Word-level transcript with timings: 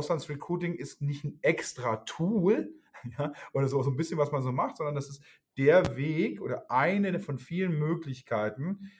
Auslandsrecruiting 0.00 0.74
ist 0.74 1.02
nicht 1.02 1.24
ein 1.24 1.38
extra 1.42 1.96
Tool 1.98 2.72
ja, 3.18 3.32
oder 3.52 3.68
so, 3.68 3.82
so 3.82 3.90
ein 3.90 3.96
bisschen, 3.96 4.18
was 4.18 4.32
man 4.32 4.42
so 4.42 4.50
macht, 4.50 4.78
sondern 4.78 4.94
das 4.94 5.10
ist 5.10 5.22
der 5.58 5.96
Weg 5.96 6.40
oder 6.40 6.70
eine 6.70 7.20
von 7.20 7.38
vielen 7.38 7.78
Möglichkeiten, 7.78 8.90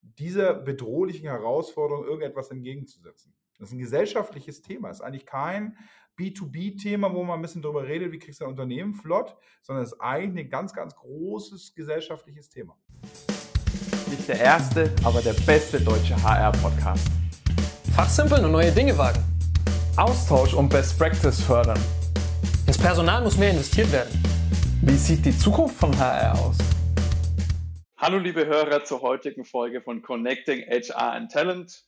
dieser 0.00 0.54
bedrohlichen 0.54 1.28
Herausforderung 1.28 2.04
irgendetwas 2.04 2.50
entgegenzusetzen. 2.50 3.32
Das 3.58 3.68
ist 3.68 3.74
ein 3.74 3.78
gesellschaftliches 3.78 4.62
Thema. 4.62 4.88
Das 4.88 4.98
ist 4.98 5.04
eigentlich 5.06 5.26
kein 5.26 5.76
B2B-Thema, 6.18 7.14
wo 7.14 7.22
man 7.22 7.38
ein 7.38 7.42
bisschen 7.42 7.62
darüber 7.62 7.86
redet, 7.86 8.10
wie 8.10 8.18
kriegst 8.18 8.40
du 8.40 8.44
ein 8.44 8.50
Unternehmen 8.50 8.94
flott, 8.94 9.36
sondern 9.62 9.84
es 9.84 9.92
ist 9.92 10.00
eigentlich 10.00 10.46
ein 10.46 10.50
ganz, 10.50 10.72
ganz 10.72 10.96
großes 10.96 11.74
gesellschaftliches 11.76 12.48
Thema. 12.48 12.76
Nicht 14.10 14.26
der 14.26 14.40
erste, 14.40 14.92
aber 15.04 15.22
der 15.22 15.34
beste 15.46 15.80
deutsche 15.80 16.20
HR-Podcast. 16.20 17.06
Fachsimpeln 17.94 18.44
und 18.44 18.52
neue 18.52 18.72
Dinge 18.72 18.98
wagen. 18.98 19.31
Austausch 19.96 20.54
und 20.54 20.70
Best 20.70 20.98
Practice 20.98 21.42
fördern. 21.42 21.78
Ins 22.66 22.78
Personal 22.78 23.22
muss 23.22 23.36
mehr 23.36 23.50
investiert 23.50 23.92
werden. 23.92 24.22
Wie 24.80 24.96
sieht 24.96 25.24
die 25.26 25.36
Zukunft 25.36 25.76
von 25.76 25.96
HR 25.96 26.32
aus? 26.32 26.56
Hallo 27.98 28.16
liebe 28.16 28.46
Hörer 28.46 28.82
zur 28.84 29.02
heutigen 29.02 29.44
Folge 29.44 29.82
von 29.82 30.00
Connecting 30.00 30.62
HR 30.62 31.12
and 31.12 31.30
Talent. 31.30 31.84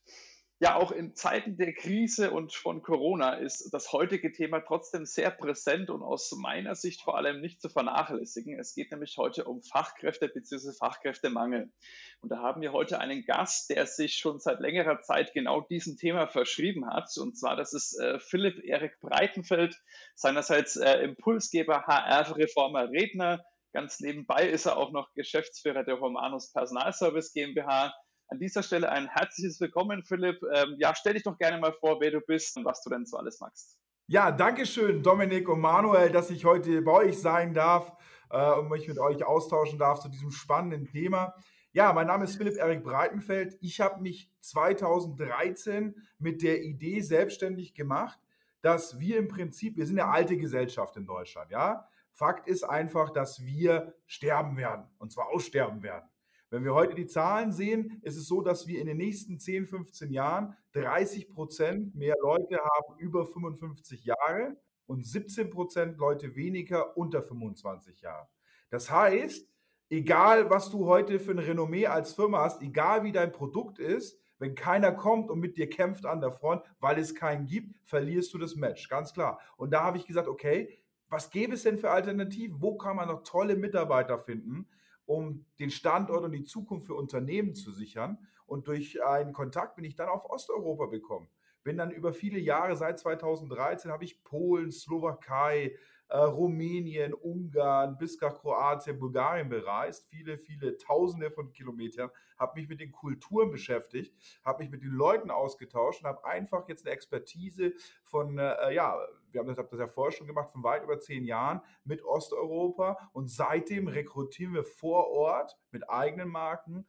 Ja, 0.61 0.77
auch 0.77 0.93
in 0.93 1.17
Zeiten 1.17 1.57
der 1.57 1.75
Krise 1.75 2.31
und 2.31 2.55
von 2.55 2.81
Corona 2.81 3.35
ist 3.35 3.71
das 3.73 3.93
heutige 3.93 4.31
Thema 4.31 4.61
trotzdem 4.61 5.05
sehr 5.05 5.33
präsent 5.33 5.91
und 5.91 6.01
aus 6.01 6.31
meiner 6.31 6.77
Sicht 6.77 7.03
vor 7.03 7.17
allem 7.17 7.41
nicht 7.41 7.61
zu 7.61 7.69
vernachlässigen. 7.69 8.61
Es 8.61 8.73
geht 8.73 8.93
nämlich 8.93 9.17
heute 9.19 9.47
um 9.47 9.63
Fachkräfte 9.63 10.29
bzw. 10.29 10.73
Fachkräftemangel. 10.79 11.73
Und 12.21 12.29
da 12.31 12.39
haben 12.39 12.63
wir 12.63 12.73
heute 12.73 13.01
einen 13.01 13.25
Gast, 13.25 13.69
der 13.69 13.87
sich 13.87 14.15
schon 14.15 14.39
seit 14.39 14.61
längerer 14.61 15.01
Zeit 15.03 15.33
genau 15.35 15.61
diesem 15.61 15.97
Thema 15.97 16.29
verschrieben 16.29 16.87
hat. 16.87 17.11
Und 17.19 17.37
zwar, 17.37 17.57
das 17.57 17.73
ist 17.73 17.99
äh, 17.99 18.21
Philipp 18.21 18.63
Erik 18.65 19.01
Breitenfeld, 19.01 19.77
seinerseits 20.15 20.77
äh, 20.77 20.99
Impulsgeber, 20.99 21.83
HR-Reformer, 21.89 22.91
Redner. 22.91 23.45
Ganz 23.73 23.99
nebenbei 23.99 24.49
ist 24.49 24.67
er 24.67 24.77
auch 24.77 24.93
noch 24.93 25.13
Geschäftsführer 25.15 25.83
der 25.83 25.97
Romanus 25.97 26.53
Personalservice 26.53 27.33
GmbH 27.33 27.93
an 28.35 28.41
dieser 28.41 28.65
Stelle 28.65 28.91
ein 28.91 29.07
herzliches 29.09 29.61
Willkommen, 29.61 30.03
Philipp. 30.03 30.43
Ähm, 30.53 30.75
ja, 30.79 30.93
stell 30.97 31.15
dich 31.15 31.23
doch 31.23 31.39
gerne 31.39 31.57
mal 31.59 31.73
vor, 31.73 32.01
wer 32.01 32.11
du 32.11 32.21
bist 32.21 32.57
und 32.57 32.65
was 32.65 32.83
du 32.83 32.91
denn 32.91 33.07
so 33.07 33.17
alles 33.17 33.39
magst. 33.39 33.79
Ja, 34.09 34.33
danke 34.33 34.67
schön, 34.67 35.05
Dominik 35.05 35.49
und 35.49 35.61
Manuel, 35.61 36.11
dass 36.11 36.31
ich 36.31 36.45
heute 36.45 36.83
bei 36.83 36.91
euch 36.91 37.19
sein 37.21 37.55
darf 37.55 37.93
äh, 38.31 38.55
und 38.55 38.71
mich 38.71 38.89
mit 38.89 38.99
euch 38.99 39.25
austauschen 39.25 39.79
darf 39.79 40.01
zu 40.01 40.09
diesem 40.09 40.33
spannenden 40.33 40.85
Thema. 40.85 41.33
Ja, 41.73 41.93
mein 41.93 42.09
Name 42.09 42.25
ist 42.25 42.35
Philipp 42.35 42.57
Erik 42.57 42.83
Breitenfeld. 42.83 43.57
Ich 43.61 43.81
habe 43.81 44.03
mich 44.03 44.33
2013 44.41 45.95
mit 46.19 46.43
der 46.43 46.61
Idee 46.65 47.03
selbstständig 47.03 47.73
gemacht, 47.75 48.19
dass 48.63 48.99
wir 48.99 49.19
im 49.19 49.29
Prinzip, 49.29 49.77
wir 49.77 49.87
sind 49.87 50.01
eine 50.01 50.11
alte 50.11 50.37
Gesellschaft 50.37 50.97
in 50.97 51.07
Deutschland, 51.07 51.53
ja. 51.53 51.89
Fakt 52.11 52.49
ist 52.49 52.65
einfach, 52.65 53.11
dass 53.11 53.45
wir 53.45 53.95
sterben 54.07 54.57
werden 54.57 54.87
und 54.99 55.13
zwar 55.13 55.29
aussterben 55.29 55.83
werden. 55.85 56.09
Wenn 56.55 56.63
wir 56.63 56.75
heute 56.75 56.95
die 56.95 57.09
Zahlen 57.09 57.51
sehen, 57.51 57.99
ist 58.03 58.17
es 58.17 58.29
so, 58.29 58.41
dass 58.41 58.69
wir 58.69 58.81
in 58.81 58.87
den 58.87 58.99
nächsten 58.99 59.41
10, 59.41 59.67
15 59.67 60.13
Jahren 60.13 60.57
30 60.75 61.29
Prozent 61.29 61.97
mehr 61.97 62.15
Leute 62.23 62.61
haben 62.61 62.97
über 63.01 63.27
55 63.27 64.05
Jahre 64.05 64.57
und 64.87 65.05
17 65.05 65.51
Prozent 65.51 65.99
Leute 65.99 66.37
weniger 66.37 66.97
unter 66.97 67.25
25 67.25 68.03
Jahre. 68.03 68.29
Das 68.71 68.89
heißt, 68.89 69.51
egal 69.91 70.49
was 70.49 70.71
du 70.71 70.87
heute 70.87 71.19
für 71.19 71.33
ein 71.33 71.41
Renommee 71.41 71.89
als 71.89 72.13
Firma 72.13 72.43
hast, 72.45 72.63
egal 72.63 73.03
wie 73.03 73.11
dein 73.11 73.33
Produkt 73.33 73.81
ist, 73.81 74.17
wenn 74.39 74.55
keiner 74.55 74.93
kommt 74.93 75.33
und 75.33 75.41
mit 75.41 75.57
dir 75.57 75.69
kämpft 75.69 76.07
an 76.07 76.21
der 76.21 76.31
Front, 76.31 76.63
weil 76.79 77.01
es 77.01 77.17
keinen 77.17 77.47
gibt, 77.47 77.75
verlierst 77.83 78.33
du 78.33 78.39
das 78.39 78.55
Match, 78.55 78.89
ganz 78.89 79.13
klar. 79.13 79.41
Und 79.57 79.73
da 79.73 79.83
habe 79.83 79.99
ich 79.99 80.07
gesagt, 80.07 80.29
okay, 80.29 80.69
was 81.09 81.31
gäbe 81.31 81.55
es 81.55 81.65
denn 81.65 81.79
für 81.79 81.91
Alternativen? 81.91 82.63
Wo 82.63 82.77
kann 82.77 82.95
man 82.95 83.09
noch 83.09 83.25
tolle 83.25 83.57
Mitarbeiter 83.57 84.21
finden? 84.21 84.69
Um 85.07 85.45
den 85.59 85.71
Standort 85.71 86.25
und 86.25 86.33
die 86.33 86.45
Zukunft 86.45 86.87
für 86.87 86.95
Unternehmen 86.95 87.55
zu 87.55 87.73
sichern. 87.73 88.19
Und 88.47 88.69
durch 88.69 89.03
einen 89.03 89.33
Kontakt 89.33 89.77
bin 89.77 89.85
ich 89.85 89.97
dann 89.97 90.09
auf 90.09 90.25
Osteuropa 90.25 90.87
gekommen. 90.87 91.29
Bin 91.63 91.79
dann 91.79 91.91
über 91.91 92.13
viele 92.13 92.39
Jahre, 92.39 92.77
seit 92.77 92.99
2013, 92.99 93.91
habe 93.91 94.05
ich 94.05 94.23
Polen, 94.23 94.71
Slowakei, 94.71 95.77
äh, 96.09 96.19
Rumänien, 96.19 97.15
Ungarn 97.15 97.97
bis 97.97 98.21
nach 98.21 98.35
Kroatien, 98.35 98.99
Bulgarien 98.99 99.49
bereist, 99.49 100.07
viele, 100.09 100.39
viele 100.39 100.77
Tausende 100.77 101.31
von 101.31 101.51
Kilometern, 101.51 102.11
habe 102.37 102.61
mich 102.61 102.69
mit 102.69 102.81
den 102.81 102.93
Kulturen 102.93 103.51
beschäftigt, 103.51 104.15
habe 104.45 104.63
mich 104.63 104.71
mit 104.71 104.83
den 104.83 104.91
Leuten 104.91 105.31
ausgetauscht 105.31 106.03
und 106.03 106.09
habe 106.09 106.25
einfach 106.25 106.69
jetzt 106.69 106.85
eine 106.87 106.95
Expertise 106.95 107.73
von, 108.03 108.39
äh, 108.39 108.75
ja, 108.75 108.99
wir 109.35 109.41
haben 109.41 109.49
das, 109.49 109.57
das 109.57 109.79
ja 109.79 109.89
vorher 109.89 110.13
schon 110.13 110.27
gemacht, 110.27 110.51
von 110.51 110.63
weit 110.63 110.85
über 110.85 110.99
zehn 111.01 111.25
Jahren 111.25 111.61
mit 111.85 112.03
Osteuropa 112.05 113.11
und 113.13 113.29
seitdem 113.29 113.89
rekrutieren 113.89 114.55
wir 114.55 114.65
vor 114.65 115.09
Ort 115.11 115.59
mit 115.71 115.89
eigenen 115.91 116.29
Marken 116.29 116.87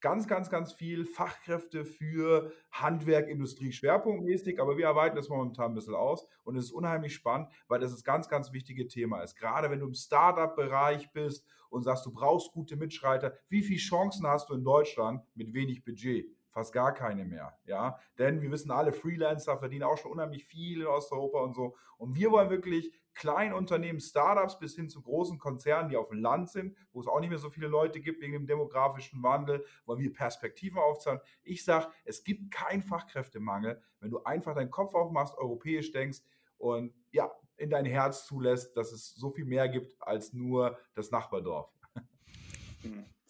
ganz, 0.00 0.28
ganz, 0.28 0.50
ganz 0.50 0.72
viel 0.72 1.04
Fachkräfte 1.04 1.84
für 1.84 2.52
Handwerk, 2.70 3.28
Industrie 3.28 3.72
schwerpunktmäßig, 3.72 4.60
aber 4.60 4.76
wir 4.76 4.86
erweitern 4.86 5.16
das 5.16 5.28
momentan 5.28 5.72
ein 5.72 5.74
bisschen 5.74 5.94
aus 5.94 6.26
und 6.44 6.56
es 6.56 6.66
ist 6.66 6.72
unheimlich 6.72 7.14
spannend, 7.14 7.48
weil 7.66 7.80
das 7.80 7.92
ist 7.92 8.04
ganz, 8.04 8.28
ganz 8.28 8.52
wichtige 8.52 8.86
Thema 8.86 9.22
ist. 9.22 9.36
Gerade 9.36 9.70
wenn 9.70 9.80
du 9.80 9.86
im 9.86 9.94
Startup-Bereich 9.94 11.12
bist 11.12 11.46
und 11.70 11.82
sagst, 11.82 12.06
du 12.06 12.12
brauchst 12.12 12.52
gute 12.52 12.76
Mitschreiter, 12.76 13.34
wie 13.48 13.62
viele 13.62 13.80
Chancen 13.80 14.26
hast 14.26 14.48
du 14.50 14.54
in 14.54 14.64
Deutschland 14.64 15.24
mit 15.34 15.52
wenig 15.52 15.84
Budget? 15.84 16.37
Fast 16.50 16.72
gar 16.72 16.94
keine 16.94 17.24
mehr, 17.24 17.58
ja. 17.64 17.98
Denn 18.18 18.40
wir 18.40 18.50
wissen 18.50 18.70
alle, 18.70 18.92
Freelancer 18.92 19.58
verdienen 19.58 19.84
auch 19.84 19.98
schon 19.98 20.12
unheimlich 20.12 20.44
viel 20.44 20.80
in 20.80 20.86
Osteuropa 20.86 21.40
und 21.40 21.54
so. 21.54 21.76
Und 21.98 22.16
wir 22.16 22.30
wollen 22.30 22.50
wirklich 22.50 22.92
Kleinunternehmen, 23.14 24.00
Startups 24.00 24.58
bis 24.58 24.76
hin 24.76 24.88
zu 24.88 25.02
großen 25.02 25.38
Konzernen, 25.38 25.88
die 25.88 25.96
auf 25.96 26.08
dem 26.08 26.20
Land 26.20 26.50
sind, 26.50 26.76
wo 26.92 27.00
es 27.00 27.08
auch 27.08 27.18
nicht 27.20 27.30
mehr 27.30 27.38
so 27.38 27.50
viele 27.50 27.66
Leute 27.66 28.00
gibt 28.00 28.22
wegen 28.22 28.32
dem 28.32 28.46
demografischen 28.46 29.22
Wandel, 29.22 29.64
wollen 29.86 30.00
wir 30.00 30.12
Perspektiven 30.12 30.78
aufzeigen. 30.78 31.20
Ich 31.42 31.64
sage, 31.64 31.88
es 32.04 32.22
gibt 32.22 32.52
keinen 32.52 32.82
Fachkräftemangel, 32.82 33.82
wenn 34.00 34.10
du 34.10 34.22
einfach 34.22 34.54
deinen 34.54 34.70
Kopf 34.70 34.94
aufmachst, 34.94 35.36
europäisch 35.36 35.90
denkst 35.90 36.20
und 36.58 36.94
ja, 37.10 37.30
in 37.56 37.70
dein 37.70 37.86
Herz 37.86 38.24
zulässt, 38.24 38.76
dass 38.76 38.92
es 38.92 39.14
so 39.14 39.30
viel 39.30 39.44
mehr 39.44 39.68
gibt 39.68 40.00
als 40.00 40.32
nur 40.32 40.78
das 40.94 41.10
Nachbardorf. 41.10 41.70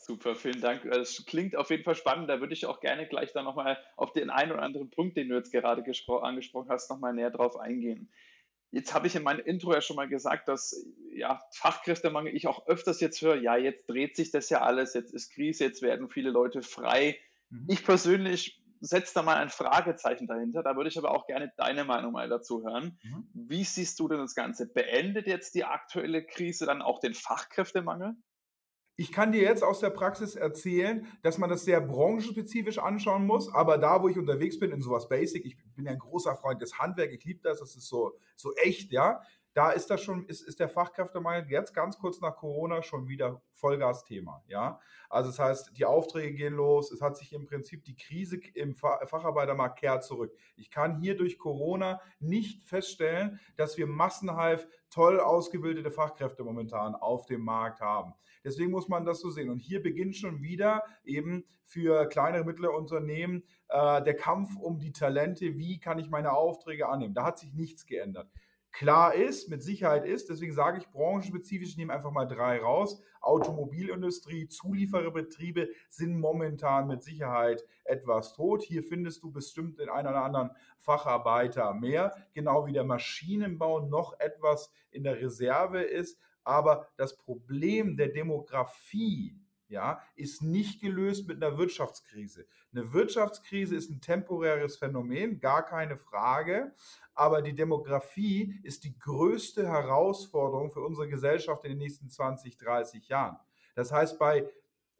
Super, 0.08 0.34
vielen 0.34 0.62
Dank. 0.62 0.90
Das 0.90 1.26
klingt 1.26 1.54
auf 1.54 1.68
jeden 1.68 1.84
Fall 1.84 1.94
spannend. 1.94 2.30
Da 2.30 2.40
würde 2.40 2.54
ich 2.54 2.64
auch 2.64 2.80
gerne 2.80 3.06
gleich 3.06 3.34
dann 3.34 3.44
nochmal 3.44 3.76
auf 3.94 4.14
den 4.14 4.30
einen 4.30 4.52
oder 4.52 4.62
anderen 4.62 4.88
Punkt, 4.88 5.18
den 5.18 5.28
du 5.28 5.34
jetzt 5.34 5.52
gerade 5.52 5.84
angesprochen 5.84 6.70
hast, 6.70 6.88
nochmal 6.88 7.12
näher 7.12 7.30
drauf 7.30 7.58
eingehen. 7.58 8.10
Jetzt 8.70 8.94
habe 8.94 9.06
ich 9.06 9.16
in 9.16 9.22
meinem 9.22 9.44
Intro 9.44 9.74
ja 9.74 9.82
schon 9.82 9.96
mal 9.96 10.08
gesagt, 10.08 10.48
dass 10.48 10.82
ja, 11.12 11.42
Fachkräftemangel 11.52 12.34
ich 12.34 12.46
auch 12.46 12.66
öfters 12.66 13.02
jetzt 13.02 13.20
höre, 13.20 13.36
ja, 13.36 13.58
jetzt 13.58 13.84
dreht 13.86 14.16
sich 14.16 14.30
das 14.30 14.48
ja 14.48 14.62
alles, 14.62 14.94
jetzt 14.94 15.12
ist 15.12 15.30
Krise, 15.30 15.64
jetzt 15.64 15.82
werden 15.82 16.08
viele 16.08 16.30
Leute 16.30 16.62
frei. 16.62 17.18
Mhm. 17.50 17.66
Ich 17.68 17.84
persönlich 17.84 18.62
setze 18.80 19.12
da 19.12 19.22
mal 19.22 19.36
ein 19.36 19.50
Fragezeichen 19.50 20.26
dahinter. 20.26 20.62
Da 20.62 20.74
würde 20.74 20.88
ich 20.88 20.96
aber 20.96 21.10
auch 21.10 21.26
gerne 21.26 21.52
deine 21.58 21.84
Meinung 21.84 22.12
mal 22.12 22.30
dazu 22.30 22.62
hören. 22.64 22.98
Mhm. 23.02 23.28
Wie 23.34 23.64
siehst 23.64 24.00
du 24.00 24.08
denn 24.08 24.20
das 24.20 24.34
Ganze? 24.34 24.66
Beendet 24.66 25.26
jetzt 25.26 25.54
die 25.54 25.64
aktuelle 25.64 26.24
Krise 26.24 26.64
dann 26.64 26.80
auch 26.80 26.98
den 26.98 27.12
Fachkräftemangel? 27.12 28.16
Ich 29.00 29.12
kann 29.12 29.30
dir 29.30 29.42
jetzt 29.42 29.62
aus 29.62 29.78
der 29.78 29.90
Praxis 29.90 30.34
erzählen, 30.34 31.06
dass 31.22 31.38
man 31.38 31.48
das 31.48 31.64
sehr 31.64 31.80
branchenspezifisch 31.80 32.78
anschauen 32.78 33.26
muss, 33.26 33.48
aber 33.54 33.78
da, 33.78 34.02
wo 34.02 34.08
ich 34.08 34.18
unterwegs 34.18 34.58
bin, 34.58 34.72
in 34.72 34.82
sowas 34.82 35.08
Basic, 35.08 35.46
ich 35.46 35.56
bin 35.76 35.84
ja 35.84 35.92
ein 35.92 36.00
großer 36.00 36.34
Freund 36.34 36.60
des 36.60 36.80
Handwerks, 36.80 37.14
ich 37.14 37.24
liebe 37.24 37.38
das, 37.44 37.60
das 37.60 37.76
ist 37.76 37.86
so, 37.86 38.18
so 38.34 38.52
echt, 38.56 38.90
ja 38.90 39.20
da 39.58 39.72
ist 39.72 39.90
das 39.90 40.00
schon, 40.00 40.24
ist, 40.26 40.42
ist 40.42 40.60
der 40.60 40.68
Fachkräftemangel 40.68 41.50
jetzt 41.50 41.74
ganz 41.74 41.98
kurz 41.98 42.20
nach 42.20 42.36
Corona 42.36 42.80
schon 42.80 43.08
wieder 43.08 43.42
Vollgas-Thema. 43.54 44.44
Ja? 44.46 44.78
Also 45.10 45.30
das 45.30 45.40
heißt, 45.40 45.76
die 45.76 45.84
Aufträge 45.84 46.32
gehen 46.32 46.54
los, 46.54 46.92
es 46.92 47.02
hat 47.02 47.16
sich 47.16 47.32
im 47.32 47.44
Prinzip 47.44 47.82
die 47.82 47.96
Krise 47.96 48.38
im 48.54 48.76
Facharbeitermarkt 48.76 49.80
kehrt 49.80 50.04
zurück. 50.04 50.32
Ich 50.54 50.70
kann 50.70 51.00
hier 51.00 51.16
durch 51.16 51.38
Corona 51.38 52.00
nicht 52.20 52.62
feststellen, 52.66 53.40
dass 53.56 53.76
wir 53.76 53.88
massenhaft 53.88 54.68
toll 54.90 55.18
ausgebildete 55.18 55.90
Fachkräfte 55.90 56.44
momentan 56.44 56.94
auf 56.94 57.26
dem 57.26 57.40
Markt 57.40 57.80
haben. 57.80 58.14
Deswegen 58.44 58.70
muss 58.70 58.86
man 58.86 59.04
das 59.04 59.18
so 59.18 59.28
sehen. 59.28 59.50
Und 59.50 59.58
hier 59.58 59.82
beginnt 59.82 60.14
schon 60.14 60.40
wieder 60.40 60.84
eben 61.02 61.44
für 61.64 62.06
kleinere, 62.06 62.44
mittlere 62.44 62.76
Unternehmen 62.76 63.42
äh, 63.70 64.04
der 64.04 64.14
Kampf 64.14 64.54
um 64.54 64.78
die 64.78 64.92
Talente. 64.92 65.58
Wie 65.58 65.80
kann 65.80 65.98
ich 65.98 66.10
meine 66.10 66.30
Aufträge 66.30 66.88
annehmen? 66.88 67.14
Da 67.14 67.24
hat 67.24 67.40
sich 67.40 67.52
nichts 67.54 67.84
geändert 67.84 68.30
klar 68.72 69.14
ist, 69.14 69.48
mit 69.48 69.62
Sicherheit 69.62 70.04
ist. 70.04 70.28
Deswegen 70.28 70.52
sage 70.52 70.78
ich 70.78 70.88
branchenspezifisch, 70.88 71.70
ich 71.70 71.76
nehme 71.76 71.92
einfach 71.92 72.10
mal 72.10 72.26
drei 72.26 72.60
raus. 72.60 73.00
Automobilindustrie, 73.20 74.48
Zuliefererbetriebe 74.48 75.68
sind 75.88 76.18
momentan 76.18 76.86
mit 76.86 77.02
Sicherheit 77.02 77.64
etwas 77.84 78.34
tot. 78.34 78.62
Hier 78.62 78.82
findest 78.82 79.22
du 79.22 79.30
bestimmt 79.30 79.78
den 79.78 79.88
einen 79.88 80.08
oder 80.08 80.24
anderen 80.24 80.50
Facharbeiter 80.76 81.74
mehr, 81.74 82.14
genau 82.32 82.66
wie 82.66 82.72
der 82.72 82.84
Maschinenbau 82.84 83.80
noch 83.80 84.18
etwas 84.20 84.72
in 84.90 85.02
der 85.02 85.20
Reserve 85.20 85.82
ist. 85.82 86.18
Aber 86.44 86.88
das 86.96 87.16
Problem 87.16 87.96
der 87.96 88.08
Demografie 88.08 89.36
ja, 89.68 90.02
ist 90.16 90.42
nicht 90.42 90.80
gelöst 90.80 91.28
mit 91.28 91.42
einer 91.42 91.58
Wirtschaftskrise. 91.58 92.46
Eine 92.72 92.92
Wirtschaftskrise 92.92 93.76
ist 93.76 93.90
ein 93.90 94.00
temporäres 94.00 94.76
Phänomen, 94.76 95.40
gar 95.40 95.64
keine 95.64 95.96
Frage. 95.96 96.74
Aber 97.14 97.42
die 97.42 97.54
Demografie 97.54 98.60
ist 98.62 98.84
die 98.84 98.98
größte 98.98 99.66
Herausforderung 99.66 100.70
für 100.70 100.80
unsere 100.80 101.08
Gesellschaft 101.08 101.64
in 101.64 101.72
den 101.72 101.78
nächsten 101.78 102.08
20, 102.08 102.56
30 102.56 103.08
Jahren. 103.08 103.36
Das 103.74 103.92
heißt, 103.92 104.18
bei 104.18 104.48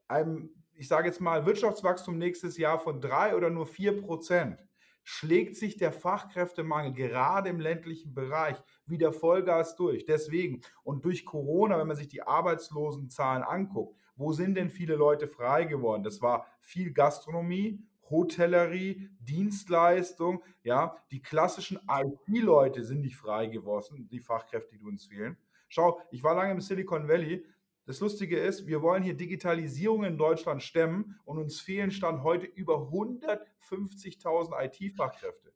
einem, 0.09 0.51
ich 0.75 0.89
sage 0.89 1.09
jetzt 1.09 1.21
mal, 1.21 1.47
Wirtschaftswachstum 1.47 2.19
nächstes 2.19 2.57
Jahr 2.57 2.79
von 2.79 3.01
drei 3.01 3.37
oder 3.37 3.51
nur 3.51 3.67
vier 3.67 4.01
Prozent, 4.01 4.65
schlägt 5.11 5.57
sich 5.57 5.79
der 5.79 5.91
Fachkräftemangel 5.91 6.93
gerade 6.93 7.49
im 7.49 7.61
ländlichen 7.61 8.13
Bereich 8.15 8.57
wieder 8.85 9.13
Vollgas 9.13 9.75
durch. 9.75 10.05
Deswegen 10.05 10.61
und 10.83 11.05
durch 11.05 11.25
Corona, 11.25 11.79
wenn 11.79 11.87
man 11.87 11.97
sich 11.97 12.09
die 12.09 12.23
Arbeitslosenzahlen 12.23 13.43
anguckt, 13.43 13.99
wo 14.19 14.33
sind 14.33 14.57
denn 14.57 14.69
viele 14.69 14.97
Leute 14.97 15.29
frei 15.29 15.65
geworden? 15.65 16.03
Das 16.03 16.21
war 16.21 16.47
viel 16.61 16.93
Gastronomie, 16.93 17.81
Hotellerie, 18.11 19.09
Dienstleistung, 19.21 20.43
ja, 20.63 20.97
die 21.11 21.23
klassischen 21.23 21.79
IT-Leute 21.89 22.85
sind 22.85 23.03
nicht 23.03 23.17
frei 23.17 23.47
geworden, 23.47 24.09
die 24.11 24.21
Fachkräfte, 24.21 24.77
die 24.77 24.85
uns 24.85 25.07
fehlen. 25.07 25.37
Schau, 25.69 26.01
ich 26.11 26.23
war 26.23 26.35
lange 26.35 26.53
im 26.53 26.61
Silicon 26.61 27.09
Valley. 27.09 27.45
Das 27.85 28.01
Lustige 28.01 28.39
ist, 28.39 28.67
wir 28.67 28.83
wollen 28.83 29.03
hier 29.03 29.15
Digitalisierung 29.15 30.05
in 30.05 30.19
Deutschland 30.19 30.63
stemmen 30.63 31.19
und 31.25 31.39
uns 31.39 31.61
fehlen 31.61 31.91
Stand 31.91 32.23
heute 32.23 32.47
über 32.47 32.91
150.000 32.91 34.53
IT-Fachkräfte. 34.65 35.53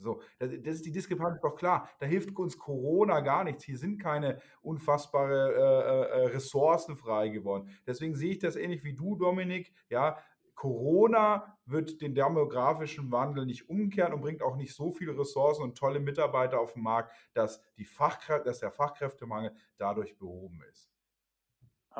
So, 0.00 0.22
das, 0.38 0.50
das, 0.62 0.76
ist 0.76 0.86
die 0.86 0.92
Diskrepanz 0.92 1.40
doch 1.40 1.56
klar. 1.56 1.88
Da 1.98 2.06
hilft 2.06 2.36
uns 2.36 2.58
Corona 2.58 3.20
gar 3.20 3.44
nichts. 3.44 3.64
Hier 3.64 3.76
sind 3.76 3.98
keine 3.98 4.40
unfassbare 4.62 5.52
äh, 5.54 6.22
äh, 6.22 6.26
Ressourcen 6.28 6.96
frei 6.96 7.28
geworden. 7.28 7.68
Deswegen 7.86 8.14
sehe 8.14 8.32
ich 8.32 8.38
das 8.38 8.56
ähnlich 8.56 8.82
wie 8.82 8.94
du, 8.94 9.16
Dominik. 9.16 9.72
Ja, 9.90 10.18
Corona 10.54 11.58
wird 11.64 12.02
den 12.02 12.14
demografischen 12.14 13.10
Wandel 13.10 13.46
nicht 13.46 13.70
umkehren 13.70 14.12
und 14.12 14.20
bringt 14.20 14.42
auch 14.42 14.56
nicht 14.56 14.74
so 14.74 14.90
viele 14.90 15.18
Ressourcen 15.18 15.62
und 15.62 15.78
tolle 15.78 16.00
Mitarbeiter 16.00 16.60
auf 16.60 16.74
den 16.74 16.82
Markt, 16.82 17.14
dass, 17.32 17.62
die 17.78 17.86
Fachkrä 17.86 18.42
dass 18.44 18.60
der 18.60 18.70
Fachkräftemangel 18.70 19.54
dadurch 19.78 20.18
behoben 20.18 20.62
ist. 20.70 20.89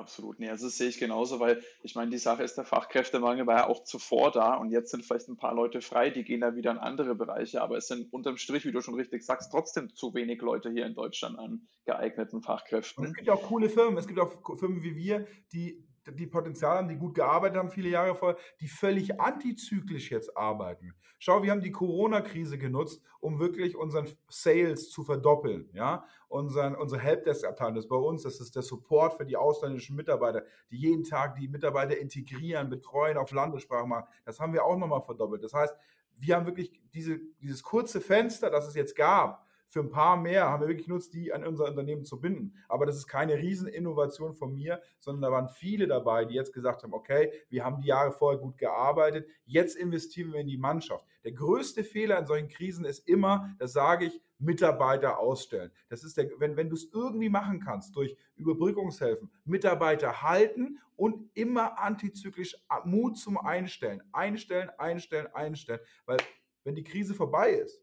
Absolut. 0.00 0.40
Nee, 0.40 0.48
also 0.48 0.66
das 0.66 0.78
sehe 0.78 0.88
ich 0.88 0.98
genauso, 0.98 1.40
weil 1.40 1.62
ich 1.82 1.94
meine, 1.94 2.10
die 2.10 2.16
Sache 2.16 2.42
ist, 2.42 2.54
der 2.54 2.64
Fachkräftemangel 2.64 3.46
war 3.46 3.58
ja 3.58 3.66
auch 3.66 3.84
zuvor 3.84 4.30
da 4.30 4.54
und 4.54 4.70
jetzt 4.70 4.90
sind 4.90 5.04
vielleicht 5.04 5.28
ein 5.28 5.36
paar 5.36 5.54
Leute 5.54 5.82
frei, 5.82 6.08
die 6.08 6.24
gehen 6.24 6.40
da 6.40 6.56
wieder 6.56 6.70
in 6.70 6.78
andere 6.78 7.14
Bereiche, 7.14 7.60
aber 7.60 7.76
es 7.76 7.86
sind 7.86 8.10
unterm 8.10 8.38
Strich, 8.38 8.64
wie 8.64 8.72
du 8.72 8.80
schon 8.80 8.94
richtig 8.94 9.22
sagst, 9.22 9.52
trotzdem 9.52 9.94
zu 9.94 10.14
wenig 10.14 10.40
Leute 10.40 10.70
hier 10.70 10.86
in 10.86 10.94
Deutschland 10.94 11.38
an 11.38 11.68
geeigneten 11.84 12.40
Fachkräften. 12.40 13.04
Und 13.04 13.10
es 13.10 13.14
gibt 13.14 13.26
ja 13.26 13.34
auch 13.34 13.42
coole 13.42 13.68
Firmen, 13.68 13.98
es 13.98 14.08
gibt 14.08 14.18
auch 14.18 14.32
Firmen 14.58 14.82
wie 14.82 14.96
wir, 14.96 15.26
die 15.52 15.86
die 16.12 16.26
Potenzial 16.26 16.78
haben, 16.78 16.88
die 16.88 16.96
gut 16.96 17.14
gearbeitet 17.14 17.58
haben, 17.58 17.70
viele 17.70 17.88
Jahre 17.88 18.14
vorher, 18.14 18.38
die 18.60 18.68
völlig 18.68 19.20
antizyklisch 19.20 20.10
jetzt 20.10 20.36
arbeiten. 20.36 20.94
Schau, 21.18 21.42
wir 21.42 21.50
haben 21.50 21.60
die 21.60 21.70
Corona-Krise 21.70 22.56
genutzt, 22.56 23.02
um 23.20 23.38
wirklich 23.38 23.76
unseren 23.76 24.08
Sales 24.28 24.90
zu 24.90 25.04
verdoppeln. 25.04 25.68
Ja? 25.74 26.04
Unseren, 26.28 26.74
unsere 26.74 27.00
Helpdesk-Abteilung, 27.00 27.74
das 27.74 27.84
ist 27.84 27.90
bei 27.90 27.96
uns, 27.96 28.22
das 28.22 28.40
ist 28.40 28.56
der 28.56 28.62
Support 28.62 29.14
für 29.14 29.26
die 29.26 29.36
ausländischen 29.36 29.96
Mitarbeiter, 29.96 30.44
die 30.70 30.78
jeden 30.78 31.04
Tag 31.04 31.34
die 31.34 31.48
Mitarbeiter 31.48 31.98
integrieren, 31.98 32.70
betreuen, 32.70 33.18
auf 33.18 33.32
Landessprache 33.32 33.86
machen. 33.86 34.06
Das 34.24 34.40
haben 34.40 34.52
wir 34.52 34.64
auch 34.64 34.76
nochmal 34.76 35.02
verdoppelt. 35.02 35.44
Das 35.44 35.52
heißt, 35.52 35.74
wir 36.16 36.36
haben 36.36 36.46
wirklich 36.46 36.72
diese, 36.94 37.20
dieses 37.40 37.62
kurze 37.62 38.00
Fenster, 38.00 38.50
das 38.50 38.68
es 38.68 38.74
jetzt 38.74 38.96
gab, 38.96 39.46
für 39.70 39.80
ein 39.80 39.90
paar 39.90 40.16
mehr 40.16 40.50
haben 40.50 40.62
wir 40.62 40.68
wirklich 40.68 40.86
genutzt, 40.86 41.14
die 41.14 41.32
an 41.32 41.46
unser 41.46 41.66
Unternehmen 41.66 42.04
zu 42.04 42.20
binden. 42.20 42.54
Aber 42.68 42.86
das 42.86 42.96
ist 42.96 43.06
keine 43.06 43.36
Rieseninnovation 43.36 44.34
von 44.34 44.52
mir, 44.52 44.82
sondern 44.98 45.22
da 45.22 45.30
waren 45.30 45.48
viele 45.48 45.86
dabei, 45.86 46.24
die 46.24 46.34
jetzt 46.34 46.52
gesagt 46.52 46.82
haben, 46.82 46.92
okay, 46.92 47.32
wir 47.48 47.64
haben 47.64 47.80
die 47.80 47.86
Jahre 47.86 48.10
vorher 48.10 48.40
gut 48.40 48.58
gearbeitet, 48.58 49.28
jetzt 49.44 49.76
investieren 49.76 50.32
wir 50.32 50.40
in 50.40 50.48
die 50.48 50.58
Mannschaft. 50.58 51.06
Der 51.22 51.32
größte 51.32 51.84
Fehler 51.84 52.18
in 52.18 52.26
solchen 52.26 52.48
Krisen 52.48 52.84
ist 52.84 53.08
immer, 53.08 53.54
das 53.58 53.72
sage 53.72 54.06
ich, 54.06 54.20
Mitarbeiter 54.40 55.18
ausstellen. 55.18 55.70
Das 55.88 56.02
ist 56.02 56.16
der, 56.16 56.30
wenn, 56.38 56.56
wenn 56.56 56.68
du 56.68 56.74
es 56.74 56.88
irgendwie 56.92 57.28
machen 57.28 57.60
kannst, 57.60 57.94
durch 57.94 58.16
Überbrückungshilfen, 58.36 59.30
Mitarbeiter 59.44 60.22
halten 60.22 60.78
und 60.96 61.30
immer 61.34 61.78
antizyklisch 61.78 62.56
Mut 62.84 63.18
zum 63.18 63.38
Einstellen. 63.38 64.02
Einstellen, 64.12 64.70
einstellen, 64.78 65.28
einstellen. 65.32 65.80
Weil 66.06 66.18
wenn 66.64 66.74
die 66.74 66.84
Krise 66.84 67.14
vorbei 67.14 67.50
ist, 67.50 67.82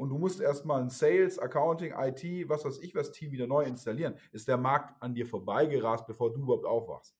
und 0.00 0.08
du 0.08 0.16
musst 0.16 0.40
erstmal 0.40 0.80
ein 0.80 0.88
Sales, 0.88 1.38
Accounting, 1.38 1.92
IT, 1.92 2.48
was 2.48 2.64
weiß 2.64 2.78
ich, 2.78 2.94
was 2.94 3.12
Team 3.12 3.32
wieder 3.32 3.46
neu 3.46 3.64
installieren, 3.64 4.14
ist 4.32 4.48
der 4.48 4.56
Markt 4.56 4.94
an 5.02 5.14
dir 5.14 5.26
vorbeigerast, 5.26 6.06
bevor 6.06 6.32
du 6.32 6.40
überhaupt 6.40 6.64
aufwachst. 6.64 7.14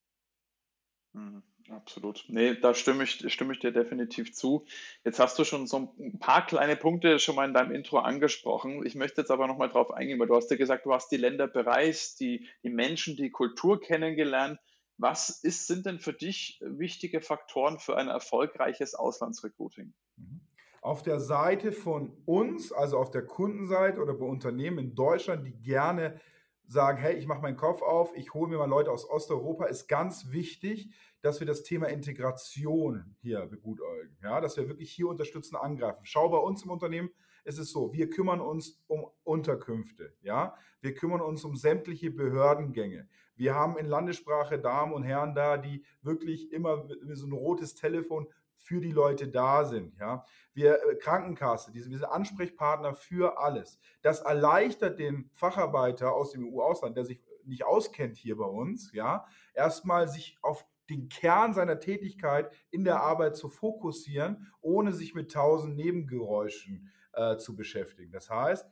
Mhm, 1.12 1.42
absolut. 1.68 2.24
Nee, 2.28 2.54
da 2.54 2.72
stimme 2.72 3.04
ich, 3.04 3.30
stimme 3.30 3.52
ich 3.52 3.58
dir 3.58 3.70
definitiv 3.70 4.32
zu. 4.32 4.64
Jetzt 5.04 5.20
hast 5.20 5.38
du 5.38 5.44
schon 5.44 5.66
so 5.66 5.94
ein 5.98 6.18
paar 6.20 6.46
kleine 6.46 6.74
Punkte 6.74 7.18
schon 7.18 7.36
mal 7.36 7.46
in 7.46 7.52
deinem 7.52 7.72
Intro 7.72 7.98
angesprochen. 7.98 8.86
Ich 8.86 8.94
möchte 8.94 9.20
jetzt 9.20 9.30
aber 9.30 9.46
nochmal 9.46 9.68
drauf 9.68 9.90
eingehen, 9.90 10.18
weil 10.18 10.28
du 10.28 10.36
hast 10.36 10.50
ja 10.50 10.56
gesagt, 10.56 10.86
du 10.86 10.94
hast 10.94 11.10
die 11.12 11.18
Länder 11.18 11.48
bereist, 11.48 12.18
die, 12.20 12.48
die 12.62 12.70
Menschen, 12.70 13.14
die 13.14 13.30
Kultur 13.30 13.78
kennengelernt. 13.78 14.58
Was 14.96 15.28
ist, 15.28 15.66
sind 15.66 15.84
denn 15.84 15.98
für 15.98 16.14
dich 16.14 16.58
wichtige 16.62 17.20
Faktoren 17.20 17.78
für 17.78 17.98
ein 17.98 18.08
erfolgreiches 18.08 18.94
Auslandsrecruiting? 18.94 19.92
Mhm 20.16 20.40
auf 20.80 21.02
der 21.02 21.20
Seite 21.20 21.72
von 21.72 22.12
uns, 22.24 22.72
also 22.72 22.98
auf 22.98 23.10
der 23.10 23.22
Kundenseite 23.22 24.00
oder 24.00 24.14
bei 24.14 24.24
Unternehmen 24.24 24.78
in 24.78 24.94
Deutschland, 24.94 25.46
die 25.46 25.52
gerne 25.52 26.18
sagen, 26.66 26.98
hey, 26.98 27.16
ich 27.16 27.26
mache 27.26 27.42
meinen 27.42 27.56
Kopf 27.56 27.82
auf, 27.82 28.12
ich 28.16 28.32
hole 28.32 28.48
mir 28.48 28.58
mal 28.58 28.68
Leute 28.68 28.90
aus 28.90 29.08
Osteuropa, 29.08 29.66
ist 29.66 29.88
ganz 29.88 30.30
wichtig, 30.30 30.90
dass 31.20 31.40
wir 31.40 31.46
das 31.46 31.62
Thema 31.62 31.88
Integration 31.88 33.16
hier 33.20 33.44
begutäugen. 33.46 34.16
Ja, 34.22 34.40
dass 34.40 34.56
wir 34.56 34.68
wirklich 34.68 34.90
hier 34.90 35.08
unterstützen, 35.08 35.56
angreifen. 35.56 36.00
Schau 36.04 36.28
bei 36.28 36.38
uns 36.38 36.62
im 36.62 36.70
Unternehmen, 36.70 37.10
ist 37.44 37.58
es 37.58 37.70
so, 37.70 37.92
wir 37.92 38.08
kümmern 38.08 38.40
uns 38.40 38.80
um 38.86 39.06
Unterkünfte. 39.24 40.14
Ja, 40.22 40.54
wir 40.80 40.94
kümmern 40.94 41.20
uns 41.20 41.44
um 41.44 41.56
sämtliche 41.56 42.10
Behördengänge. 42.10 43.08
Wir 43.34 43.54
haben 43.54 43.76
in 43.76 43.86
Landessprache 43.86 44.58
Damen 44.58 44.92
und 44.92 45.02
Herren 45.02 45.34
da, 45.34 45.56
die 45.56 45.84
wirklich 46.02 46.52
immer 46.52 46.86
so 47.12 47.26
ein 47.26 47.32
rotes 47.32 47.74
Telefon 47.74 48.28
für 48.70 48.80
die 48.80 48.92
Leute 48.92 49.26
da 49.26 49.64
sind. 49.64 49.98
Ja? 49.98 50.24
Wir 50.54 50.76
äh, 50.76 50.94
Krankenkasse, 50.94 51.72
diese, 51.72 51.90
wir 51.90 52.12
Ansprechpartner 52.12 52.94
für 52.94 53.40
alles. 53.40 53.80
Das 54.00 54.20
erleichtert 54.20 55.00
den 55.00 55.28
Facharbeiter 55.34 56.12
aus 56.12 56.30
dem 56.30 56.46
EU-Ausland, 56.46 56.96
der 56.96 57.04
sich 57.04 57.20
nicht 57.44 57.64
auskennt 57.64 58.16
hier 58.16 58.36
bei 58.36 58.44
uns, 58.44 58.92
ja, 58.92 59.26
erstmal 59.54 60.06
sich 60.06 60.38
auf 60.40 60.64
den 60.88 61.08
Kern 61.08 61.52
seiner 61.52 61.80
Tätigkeit 61.80 62.52
in 62.70 62.84
der 62.84 63.00
Arbeit 63.00 63.34
zu 63.34 63.48
fokussieren, 63.48 64.52
ohne 64.60 64.92
sich 64.92 65.14
mit 65.14 65.32
tausend 65.32 65.74
Nebengeräuschen 65.74 66.92
äh, 67.12 67.38
zu 67.38 67.56
beschäftigen. 67.56 68.12
Das 68.12 68.30
heißt, 68.30 68.70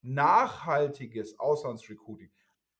nachhaltiges 0.00 1.38
Auslandsrecruiting, 1.38 2.30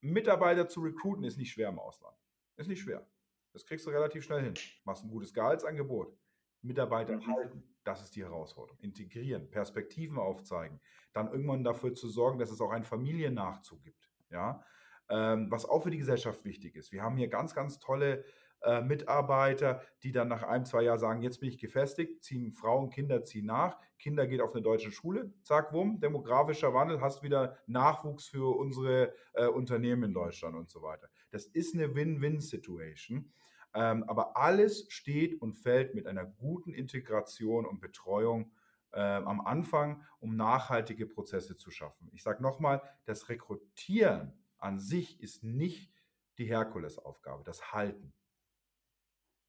Mitarbeiter 0.01 0.67
zu 0.67 0.81
recruiten, 0.81 1.25
ist 1.25 1.37
nicht 1.37 1.53
schwer 1.53 1.69
im 1.69 1.79
Ausland. 1.79 2.17
Ist 2.57 2.69
nicht 2.69 2.81
schwer. 2.81 3.07
Das 3.53 3.67
kriegst 3.67 3.85
du 3.85 3.91
relativ 3.91 4.25
schnell 4.25 4.43
hin. 4.43 4.55
Machst 4.85 5.05
ein 5.05 5.11
gutes 5.11 5.35
Gehaltsangebot, 5.35 6.17
Mitarbeiter 6.65 7.17
mhm. 7.17 7.27
halten. 7.27 7.63
Das 7.85 8.03
ist 8.03 8.17
die 8.17 8.25
Herausforderung. 8.25 8.79
Integrieren, 8.81 9.51
Perspektiven 9.51 10.19
aufzeigen, 10.19 10.81
dann 11.13 11.31
irgendwann 11.31 11.65
dafür 11.65 11.95
zu 11.95 12.09
sorgen, 12.09 12.39
dass 12.39 12.51
es 12.51 12.61
auch 12.61 12.71
einen 12.71 12.85
Familiennachzug 12.85 13.83
gibt. 13.83 14.11
Ja? 14.31 14.65
Ähm, 15.11 15.51
was 15.51 15.67
auch 15.67 15.83
für 15.83 15.91
die 15.91 15.99
Gesellschaft 15.99 16.45
wichtig 16.45 16.77
ist. 16.77 16.93
Wir 16.93 17.03
haben 17.03 17.17
hier 17.17 17.29
ganz, 17.29 17.55
ganz 17.55 17.79
tolle 17.79 18.25
äh, 18.63 18.81
Mitarbeiter, 18.81 19.83
die 20.03 20.13
dann 20.13 20.29
nach 20.29 20.43
einem, 20.43 20.65
zwei 20.65 20.83
Jahren 20.83 20.99
sagen, 20.99 21.21
jetzt 21.21 21.41
bin 21.41 21.51
ich 21.51 21.59
gefestigt, 21.59 22.25
ziehen 22.25 22.53
Frauen, 22.53 22.89
Kinder 22.89 23.23
ziehen 23.23 23.45
nach, 23.45 23.79
Kinder 23.99 24.27
geht 24.27 24.41
auf 24.41 24.55
eine 24.55 24.63
deutsche 24.63 24.91
Schule, 24.91 25.35
zack, 25.43 25.75
wumm, 25.75 26.01
demografischer 26.01 26.73
Wandel, 26.73 27.03
hast 27.03 27.23
wieder 27.23 27.59
Nachwuchs 27.67 28.27
für 28.27 28.57
unsere 28.57 29.13
äh, 29.35 29.47
Unternehmen 29.47 30.05
in 30.05 30.15
Deutschland 30.15 30.57
und 30.57 30.71
so 30.71 30.81
weiter. 30.81 31.11
Das 31.31 31.45
ist 31.45 31.75
eine 31.75 31.95
Win-Win-Situation. 31.95 33.31
Ähm, 33.75 34.05
aber 34.05 34.37
alles 34.37 34.87
steht 34.89 35.41
und 35.41 35.55
fällt 35.55 35.95
mit 35.95 36.07
einer 36.07 36.25
guten 36.25 36.73
Integration 36.73 37.67
und 37.67 37.81
Betreuung 37.81 38.53
äh, 38.93 39.01
am 39.01 39.41
Anfang, 39.41 40.05
um 40.21 40.37
nachhaltige 40.37 41.07
Prozesse 41.07 41.57
zu 41.57 41.71
schaffen. 41.71 42.09
Ich 42.13 42.23
sage 42.23 42.43
nochmal, 42.43 42.81
das 43.05 43.29
Rekrutieren 43.29 44.33
an 44.59 44.79
sich 44.79 45.21
ist 45.21 45.43
nicht 45.43 45.93
die 46.39 46.47
Herkulesaufgabe, 46.47 47.43
das 47.45 47.73
Halten. 47.73 48.13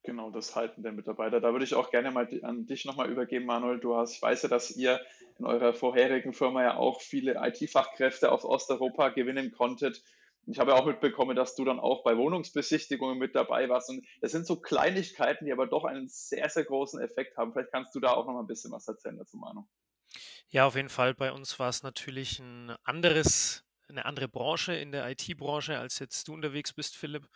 Genau, 0.02 0.30
das 0.30 0.54
Halten 0.54 0.82
der 0.82 0.92
Mitarbeiter. 0.92 1.40
Da 1.40 1.52
würde 1.52 1.64
ich 1.64 1.74
auch 1.74 1.90
gerne 1.90 2.12
mal 2.12 2.28
an 2.42 2.66
dich 2.66 2.84
nochmal 2.84 3.10
übergeben, 3.10 3.44
Manuel. 3.44 3.80
Du 3.80 3.96
hast, 3.96 4.14
ich 4.14 4.22
weiß 4.22 4.42
ja, 4.42 4.48
dass 4.48 4.70
ihr 4.70 5.00
in 5.38 5.44
eurer 5.44 5.74
vorherigen 5.74 6.32
Firma 6.32 6.62
ja 6.62 6.76
auch 6.76 7.00
viele 7.00 7.34
IT-Fachkräfte 7.44 8.30
aus 8.30 8.44
Osteuropa 8.44 9.08
gewinnen 9.08 9.50
konntet. 9.50 10.04
Ich 10.46 10.60
habe 10.60 10.74
auch 10.74 10.86
mitbekommen, 10.86 11.34
dass 11.34 11.56
du 11.56 11.64
dann 11.64 11.80
auch 11.80 12.04
bei 12.04 12.16
Wohnungsbesichtigungen 12.16 13.18
mit 13.18 13.34
dabei 13.34 13.68
warst. 13.68 13.90
Und 13.90 14.06
das 14.20 14.30
sind 14.30 14.46
so 14.46 14.60
Kleinigkeiten, 14.60 15.44
die 15.44 15.52
aber 15.52 15.66
doch 15.66 15.84
einen 15.84 16.08
sehr, 16.08 16.48
sehr 16.48 16.64
großen 16.64 17.00
Effekt 17.00 17.36
haben. 17.36 17.52
Vielleicht 17.52 17.72
kannst 17.72 17.94
du 17.94 18.00
da 18.00 18.12
auch 18.12 18.26
noch 18.26 18.34
mal 18.34 18.40
ein 18.40 18.46
bisschen 18.46 18.70
was 18.70 18.86
erzählen 18.86 19.18
dazu, 19.18 19.36
Manu. 19.36 19.66
Ja, 20.48 20.66
auf 20.66 20.76
jeden 20.76 20.88
Fall. 20.88 21.14
Bei 21.14 21.32
uns 21.32 21.58
war 21.58 21.68
es 21.68 21.82
natürlich 21.82 22.38
ein 22.38 22.76
anderes, 22.84 23.64
eine 23.88 24.04
andere 24.04 24.28
Branche 24.28 24.74
in 24.74 24.92
der 24.92 25.08
IT-Branche, 25.10 25.78
als 25.78 25.98
jetzt 25.98 26.28
du 26.28 26.34
unterwegs 26.34 26.72
bist, 26.72 26.96
Philipp. 26.96 27.28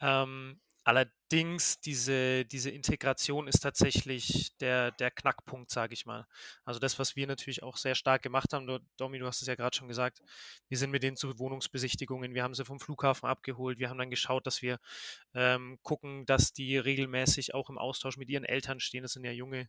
Ähm, 0.00 0.60
Allerdings, 0.82 1.78
diese, 1.80 2.46
diese 2.46 2.70
Integration 2.70 3.48
ist 3.48 3.60
tatsächlich 3.60 4.56
der, 4.58 4.92
der 4.92 5.10
Knackpunkt, 5.10 5.70
sage 5.70 5.92
ich 5.92 6.06
mal. 6.06 6.26
Also 6.64 6.80
das, 6.80 6.98
was 6.98 7.16
wir 7.16 7.26
natürlich 7.26 7.62
auch 7.62 7.76
sehr 7.76 7.94
stark 7.94 8.22
gemacht 8.22 8.54
haben, 8.54 8.66
Domi, 8.96 9.18
du 9.18 9.26
hast 9.26 9.42
es 9.42 9.48
ja 9.48 9.56
gerade 9.56 9.76
schon 9.76 9.88
gesagt, 9.88 10.22
wir 10.68 10.78
sind 10.78 10.90
mit 10.90 11.02
denen 11.02 11.18
zu 11.18 11.38
Wohnungsbesichtigungen, 11.38 12.34
wir 12.34 12.42
haben 12.42 12.54
sie 12.54 12.64
vom 12.64 12.80
Flughafen 12.80 13.28
abgeholt, 13.28 13.78
wir 13.78 13.90
haben 13.90 13.98
dann 13.98 14.10
geschaut, 14.10 14.46
dass 14.46 14.62
wir 14.62 14.78
ähm, 15.34 15.78
gucken, 15.82 16.24
dass 16.24 16.54
die 16.54 16.78
regelmäßig 16.78 17.54
auch 17.54 17.68
im 17.68 17.76
Austausch 17.76 18.16
mit 18.16 18.30
ihren 18.30 18.44
Eltern 18.44 18.80
stehen. 18.80 19.02
Das 19.02 19.12
sind 19.12 19.24
ja 19.24 19.32
junge 19.32 19.68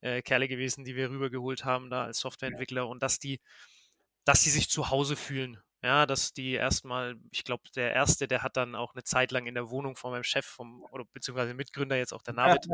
äh, 0.00 0.22
Kerle 0.22 0.46
gewesen, 0.46 0.84
die 0.84 0.94
wir 0.94 1.10
rübergeholt 1.10 1.64
haben 1.64 1.90
da 1.90 2.04
als 2.04 2.20
Softwareentwickler 2.20 2.86
und 2.86 3.02
dass 3.02 3.18
die, 3.18 3.40
dass 4.24 4.42
die 4.42 4.50
sich 4.50 4.70
zu 4.70 4.90
Hause 4.90 5.16
fühlen. 5.16 5.58
Ja, 5.84 6.06
dass 6.06 6.32
die 6.32 6.52
erstmal, 6.52 7.16
ich 7.32 7.42
glaube, 7.42 7.64
der 7.74 7.92
erste, 7.92 8.28
der 8.28 8.44
hat 8.44 8.56
dann 8.56 8.76
auch 8.76 8.94
eine 8.94 9.02
Zeit 9.02 9.32
lang 9.32 9.46
in 9.46 9.54
der 9.54 9.68
Wohnung 9.68 9.96
von 9.96 10.12
meinem 10.12 10.22
Chef 10.22 10.46
vom, 10.46 10.84
oder 10.92 11.04
beziehungsweise 11.12 11.54
Mitgründer, 11.54 11.96
jetzt 11.96 12.12
auch 12.12 12.22
der 12.22 12.34
Navid, 12.34 12.64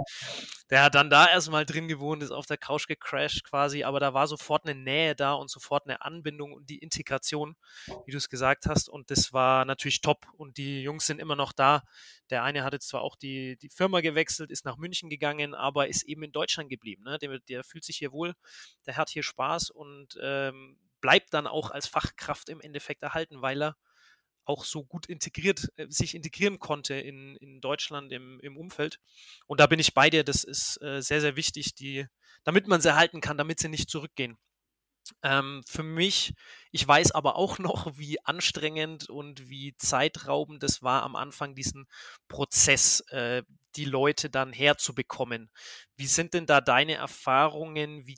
der 0.69 0.83
hat 0.83 0.95
dann 0.95 1.09
da 1.09 1.27
erstmal 1.27 1.65
drin 1.65 1.89
gewohnt, 1.89 2.23
ist 2.23 2.33
auf 2.33 2.45
der 2.45 2.59
Couch 2.59 2.87
gecrashed 2.87 3.45
quasi, 3.45 3.83
aber 3.83 3.99
da 3.99 4.13
war 4.13 4.27
sofort 4.27 4.67
eine 4.67 4.79
Nähe 4.79 5.17
da 5.17 5.33
und 5.33 5.51
sofort 5.51 5.87
eine 5.87 6.03
Anbindung 6.03 6.53
und 6.53 6.69
die 6.69 6.81
Integration, 6.81 7.57
wie 8.05 8.13
du 8.13 8.19
es 8.19 8.29
gesagt 8.29 8.67
hast, 8.67 8.91
und 8.91 9.11
das 9.11 9.33
war 9.33 9.65
natürlich 9.65 10.03
top 10.03 10.27
und 10.37 10.59
die 10.59 10.83
Jungs 10.83 11.07
sind 11.07 11.19
immer 11.19 11.37
noch 11.37 11.55
da. 11.55 11.85
Der 12.29 12.43
eine 12.43 12.63
hat 12.63 12.75
jetzt 12.75 12.89
zwar 12.89 13.01
auch 13.01 13.17
die, 13.17 13.57
die 13.57 13.71
Firma 13.71 14.03
gewechselt, 14.03 14.51
ist 14.51 14.67
nach 14.67 14.77
München 14.77 15.09
gegangen, 15.09 15.55
aber 15.55 15.89
ist 15.89 16.03
eben 16.03 16.25
in 16.25 16.33
Deutschland 16.33 16.69
geblieben. 16.69 17.05
Ne? 17.05 17.19
Der, 17.19 17.39
der 17.39 17.65
fühlt 17.65 17.85
sich 17.85 17.97
hier 17.97 18.13
wohl, 18.13 18.35
der 18.87 18.99
hat 18.99 19.09
hier 19.09 19.23
Spaß 19.23 19.71
und 19.71 20.19
ähm, 20.21 20.77
bleibt 21.01 21.35
dann 21.35 21.47
auch 21.47 21.71
als 21.71 21.87
Fachkraft 21.87 22.49
im 22.49 22.61
Endeffekt 22.61 23.03
erhalten, 23.03 23.43
weil 23.43 23.63
er 23.63 23.77
auch 24.45 24.65
so 24.65 24.85
gut 24.85 25.07
integriert, 25.07 25.69
äh, 25.77 25.87
sich 25.89 26.15
integrieren 26.15 26.59
konnte 26.59 26.95
in, 26.95 27.37
in 27.37 27.61
Deutschland 27.61 28.13
im, 28.13 28.41
im 28.41 28.57
Umfeld. 28.57 28.99
Und 29.47 29.61
da 29.61 29.67
bin 29.67 29.79
ich 29.79 29.95
bei 29.95 30.11
dir, 30.11 30.25
das 30.25 30.45
ist 30.45 30.81
äh, 30.83 31.03
sehr, 31.03 31.21
sehr 31.21 31.37
wichtig, 31.37 31.75
die, 31.75 32.07
damit 32.45 32.67
man 32.67 32.81
sie 32.81 32.89
erhalten 32.89 33.21
kann, 33.21 33.37
damit 33.37 33.61
sie 33.61 33.69
nicht 33.69 33.91
zurückgehen. 33.91 34.39
Ähm, 35.23 35.63
für 35.67 35.83
mich, 35.83 36.35
ich 36.71 36.87
weiß 36.87 37.13
aber 37.13 37.37
auch 37.37 37.59
noch, 37.59 37.99
wie 37.99 38.25
anstrengend 38.25 39.09
und 39.09 39.49
wie 39.49 39.75
zeitraubend 39.77 40.63
es 40.65 40.83
war 40.83 41.03
am 41.03 41.17
Anfang, 41.17 41.55
diesen 41.55 41.87
Prozess, 42.29 43.01
äh, 43.11 43.43
die 43.77 43.85
Leute 43.85 44.31
dann 44.31 44.53
herzubekommen. 44.53 45.51
Wie 45.97 46.07
sind 46.07 46.35
denn 46.35 46.47
da 46.47 46.61
deine 46.61 46.95
Erfahrungen? 46.95 48.07
Wie, 48.07 48.17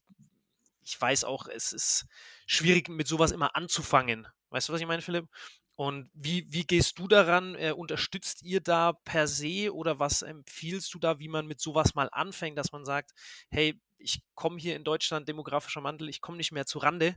ich 0.91 1.01
weiß 1.01 1.25
auch, 1.25 1.47
es 1.47 1.73
ist 1.73 2.07
schwierig, 2.47 2.89
mit 2.89 3.07
sowas 3.09 3.31
immer 3.31 3.55
anzufangen. 3.57 4.27
Weißt 4.51 4.69
du, 4.69 4.73
was 4.73 4.81
ich 4.81 4.87
meine, 4.87 5.03
Philipp? 5.03 5.27
Und 5.77 6.11
wie, 6.13 6.47
wie 6.51 6.65
gehst 6.65 6.99
du 6.99 7.09
daran? 7.09 7.55
Äh, 7.55 7.73
unterstützt 7.73 8.43
ihr 8.43 8.61
da 8.61 8.93
per 8.93 9.27
se 9.27 9.73
oder 9.73 9.99
was 9.99 10.23
empfiehlst 10.23 10.93
du 10.93 10.99
da, 10.99 11.19
wie 11.19 11.29
man 11.29 11.47
mit 11.47 11.61
sowas 11.61 11.95
mal 11.95 12.09
anfängt, 12.13 12.59
dass 12.59 12.73
man 12.73 12.85
sagt, 12.85 13.13
hey, 13.49 13.81
ich 14.01 14.23
komme 14.35 14.59
hier 14.59 14.77
in 14.77 14.85
Deutschland, 14.85 15.29
demografischer 15.29 15.83
Wandel, 15.85 16.09
ich 16.09 16.21
komme 16.21 16.37
nicht 16.37 16.53
mehr 16.53 16.67
zu 16.67 16.79
Rande. 16.79 17.15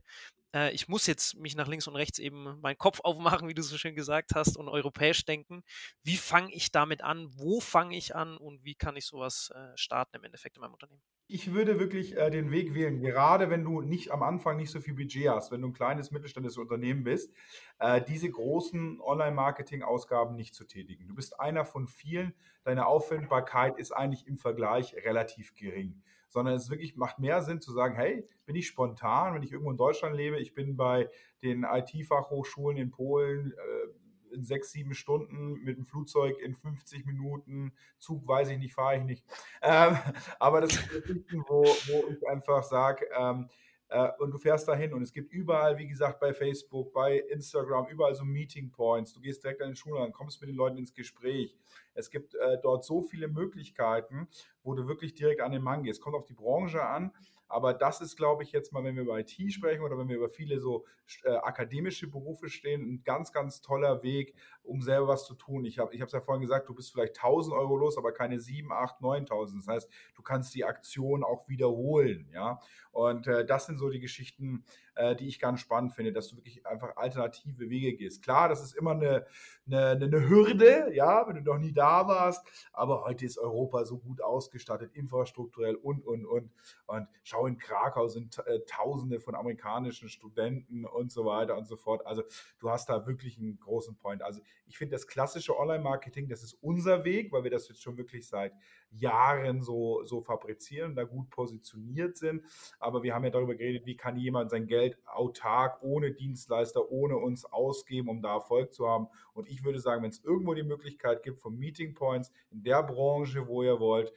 Äh, 0.55 0.73
ich 0.73 0.87
muss 0.87 1.07
jetzt 1.07 1.35
mich 1.35 1.55
nach 1.55 1.67
links 1.67 1.87
und 1.87 1.95
rechts 1.95 2.19
eben 2.19 2.59
meinen 2.61 2.77
Kopf 2.77 2.99
aufmachen, 3.03 3.47
wie 3.47 3.53
du 3.53 3.61
so 3.61 3.77
schön 3.77 3.95
gesagt 3.95 4.35
hast, 4.35 4.57
und 4.57 4.69
europäisch 4.69 5.25
denken. 5.25 5.63
Wie 6.03 6.17
fange 6.17 6.53
ich 6.53 6.71
damit 6.71 7.03
an? 7.03 7.27
Wo 7.35 7.59
fange 7.59 7.97
ich 7.97 8.15
an? 8.15 8.37
Und 8.37 8.63
wie 8.63 8.75
kann 8.75 8.95
ich 8.95 9.05
sowas 9.05 9.51
äh, 9.55 9.75
starten 9.75 10.17
im 10.17 10.23
Endeffekt 10.23 10.57
in 10.57 10.61
meinem 10.61 10.73
Unternehmen? 10.73 11.01
Ich 11.27 11.53
würde 11.53 11.79
wirklich 11.79 12.17
äh, 12.17 12.29
den 12.29 12.51
Weg 12.51 12.75
wählen, 12.75 13.01
gerade 13.01 13.49
wenn 13.49 13.63
du 13.63 13.81
nicht 13.81 14.11
am 14.11 14.21
Anfang 14.23 14.57
nicht 14.57 14.71
so 14.71 14.81
viel 14.81 14.93
Budget 14.93 15.29
hast, 15.29 15.51
wenn 15.51 15.61
du 15.61 15.69
ein 15.69 15.73
kleines 15.73 16.11
mittelständisches 16.11 16.57
Unternehmen 16.57 17.03
bist, 17.05 17.33
äh, 17.79 18.01
diese 18.01 18.29
großen 18.29 18.99
Online-Marketing-Ausgaben 18.99 20.35
nicht 20.35 20.53
zu 20.53 20.65
tätigen. 20.65 21.07
Du 21.07 21.15
bist 21.15 21.39
einer 21.39 21.63
von 21.63 21.87
vielen, 21.87 22.35
deine 22.65 22.85
Auffindbarkeit 22.87 23.79
ist 23.79 23.93
eigentlich 23.93 24.27
im 24.27 24.37
Vergleich 24.37 24.93
relativ 24.95 25.55
gering 25.55 26.03
sondern 26.33 26.55
es 26.55 26.69
wirklich 26.69 26.97
macht 26.97 27.19
mehr 27.19 27.41
Sinn 27.41 27.61
zu 27.61 27.71
sagen, 27.71 27.95
hey, 27.95 28.27
bin 28.45 28.55
ich 28.55 28.67
spontan, 28.67 29.33
wenn 29.33 29.43
ich 29.43 29.51
irgendwo 29.51 29.71
in 29.71 29.77
Deutschland 29.77 30.15
lebe, 30.15 30.39
ich 30.39 30.53
bin 30.53 30.75
bei 30.75 31.09
den 31.43 31.63
IT-Fachhochschulen 31.63 32.77
in 32.77 32.89
Polen, 32.89 33.51
äh, 33.51 34.35
in 34.35 34.43
sechs, 34.43 34.71
sieben 34.71 34.95
Stunden 34.95 35.63
mit 35.63 35.77
dem 35.77 35.85
Flugzeug 35.85 36.39
in 36.39 36.55
50 36.55 37.05
Minuten. 37.05 37.71
Zug 37.99 38.27
weiß 38.27 38.49
ich 38.49 38.57
nicht, 38.57 38.73
fahre 38.73 38.97
ich 38.97 39.03
nicht. 39.03 39.23
Ähm, 39.61 39.95
aber 40.39 40.61
das 40.61 40.73
sind 40.73 40.89
Geschichten, 40.89 41.43
wo, 41.47 41.63
wo 41.63 42.07
ich 42.09 42.27
einfach 42.27 42.63
sage, 42.63 43.05
ähm, 43.15 43.47
äh, 43.47 43.72
und 44.19 44.31
du 44.31 44.37
fährst 44.37 44.67
dahin 44.67 44.93
und 44.93 45.03
es 45.03 45.13
gibt 45.13 45.31
überall, 45.31 45.77
wie 45.77 45.87
gesagt, 45.87 46.19
bei 46.19 46.33
Facebook, 46.33 46.93
bei 46.93 47.19
Instagram, 47.19 47.87
überall 47.87 48.15
so 48.15 48.25
Meeting 48.25 48.71
Points. 48.71 49.13
Du 49.13 49.21
gehst 49.21 49.43
direkt 49.43 49.61
an 49.61 49.69
den 49.69 49.75
Schule 49.75 49.99
und 49.99 50.13
kommst 50.13 50.41
mit 50.41 50.49
den 50.49 50.55
Leuten 50.55 50.77
ins 50.77 50.93
Gespräch. 50.93 51.55
Es 51.93 52.09
gibt 52.09 52.33
äh, 52.35 52.57
dort 52.61 52.83
so 52.85 53.01
viele 53.03 53.27
Möglichkeiten, 53.27 54.27
wo 54.63 54.73
du 54.73 54.87
wirklich 54.87 55.13
direkt 55.13 55.41
an 55.41 55.51
den 55.51 55.61
Mann 55.61 55.83
gehst. 55.83 56.01
Kommt 56.01 56.15
auf 56.15 56.25
die 56.25 56.33
Branche 56.33 56.83
an, 56.83 57.11
aber 57.47 57.75
das 57.75 58.01
ist, 58.01 58.15
glaube 58.15 58.41
ich, 58.41 58.51
jetzt 58.51 58.73
mal, 58.73 58.83
wenn 58.83 58.95
wir 58.95 59.03
über 59.03 59.19
IT 59.19 59.31
sprechen 59.53 59.83
oder 59.83 59.95
wenn 59.97 60.09
wir 60.09 60.15
über 60.15 60.29
viele 60.29 60.59
so 60.59 60.85
äh, 61.23 61.29
akademische 61.29 62.07
Berufe 62.07 62.49
stehen, 62.49 62.81
ein 62.81 63.03
ganz, 63.03 63.31
ganz 63.31 63.61
toller 63.61 64.01
Weg, 64.01 64.33
um 64.63 64.81
selber 64.81 65.09
was 65.09 65.25
zu 65.25 65.35
tun. 65.35 65.65
Ich 65.65 65.79
habe 65.79 65.95
es 65.95 66.11
ja 66.11 66.21
vorhin 66.21 66.41
gesagt, 66.41 66.69
du 66.69 66.73
bist 66.73 66.91
vielleicht 66.91 67.17
1000 67.17 67.55
Euro 67.55 67.75
los, 67.75 67.97
aber 67.97 68.13
keine 68.13 68.39
7, 68.39 68.71
8, 68.71 69.01
9000. 69.01 69.61
Das 69.61 69.67
heißt, 69.67 69.89
du 70.15 70.21
kannst 70.21 70.55
die 70.55 70.65
Aktion 70.65 71.23
auch 71.23 71.47
wiederholen. 71.47 72.29
Ja? 72.33 72.59
Und 72.91 73.27
äh, 73.27 73.45
das 73.45 73.65
sind 73.65 73.77
so 73.77 73.89
die 73.89 73.99
Geschichten, 73.99 74.63
äh, 74.95 75.15
die 75.15 75.27
ich 75.27 75.39
ganz 75.39 75.59
spannend 75.59 75.93
finde, 75.93 76.13
dass 76.13 76.27
du 76.27 76.37
wirklich 76.37 76.65
einfach 76.65 76.95
alternative 76.95 77.69
Wege 77.69 77.93
gehst. 77.93 78.23
Klar, 78.23 78.49
das 78.49 78.63
ist 78.63 78.75
immer 78.75 78.91
eine, 78.91 79.25
eine, 79.65 79.89
eine 79.91 80.29
Hürde, 80.29 80.93
ja, 80.93 81.27
wenn 81.27 81.37
du 81.37 81.41
noch 81.41 81.57
nie 81.57 81.73
da 81.73 82.07
warst, 82.07 82.45
aber 82.71 83.03
heute 83.03 83.25
ist 83.25 83.37
Europa 83.37 83.85
so 83.85 83.97
gut 83.97 84.21
ausgestattet, 84.21 84.91
infrastrukturell 84.93 85.75
und, 85.75 86.05
und, 86.05 86.25
und. 86.25 86.51
Und 86.85 87.07
schau, 87.23 87.47
in 87.47 87.57
Krakau 87.57 88.07
sind 88.07 88.37
äh, 88.45 88.59
Tausende 88.67 89.19
von 89.19 89.35
amerikanischen 89.35 90.09
Studenten 90.09 90.85
und 90.85 91.11
so 91.11 91.25
weiter 91.25 91.57
und 91.57 91.65
so 91.67 91.75
fort. 91.75 92.05
Also 92.05 92.23
du 92.59 92.69
hast 92.69 92.89
da 92.89 93.07
wirklich 93.07 93.37
einen 93.39 93.59
großen 93.59 93.95
Point. 93.97 94.21
Also 94.21 94.41
ich 94.65 94.77
finde 94.77 94.93
das 94.93 95.07
klassische 95.07 95.57
Online-Marketing, 95.57 96.29
das 96.29 96.43
ist 96.43 96.53
unser 96.61 97.03
Weg, 97.03 97.31
weil 97.31 97.43
wir 97.43 97.51
das 97.51 97.67
jetzt 97.67 97.81
schon 97.81 97.97
wirklich 97.97 98.27
seit 98.27 98.53
Jahren 98.89 99.61
so, 99.61 100.03
so 100.05 100.21
fabrizieren, 100.21 100.95
da 100.95 101.03
gut 101.03 101.29
positioniert 101.29 102.17
sind. 102.17 102.43
Aber 102.79 103.03
wir 103.03 103.13
haben 103.13 103.23
ja 103.23 103.29
darüber 103.29 103.55
geredet, 103.55 103.85
wie 103.85 103.95
kann 103.95 104.17
jemand 104.17 104.49
sein 104.49 104.67
Geld 104.67 104.97
autark, 105.05 105.81
ohne 105.81 106.11
Dienstleister, 106.11 106.91
ohne 106.91 107.17
uns 107.17 107.45
ausgeben, 107.45 108.09
um 108.09 108.21
da 108.21 108.33
Erfolg 108.33 108.73
zu 108.73 108.87
haben. 108.87 109.07
Und 109.33 109.47
ich 109.47 109.63
würde 109.63 109.79
sagen, 109.79 110.03
wenn 110.03 110.09
es 110.09 110.23
irgendwo 110.23 110.53
die 110.53 110.63
Möglichkeit 110.63 111.23
gibt 111.23 111.39
von 111.39 111.57
Meeting 111.57 111.93
Points 111.93 112.31
in 112.49 112.63
der 112.63 112.83
Branche, 112.83 113.47
wo 113.47 113.63
ihr 113.63 113.79
wollt, 113.79 114.13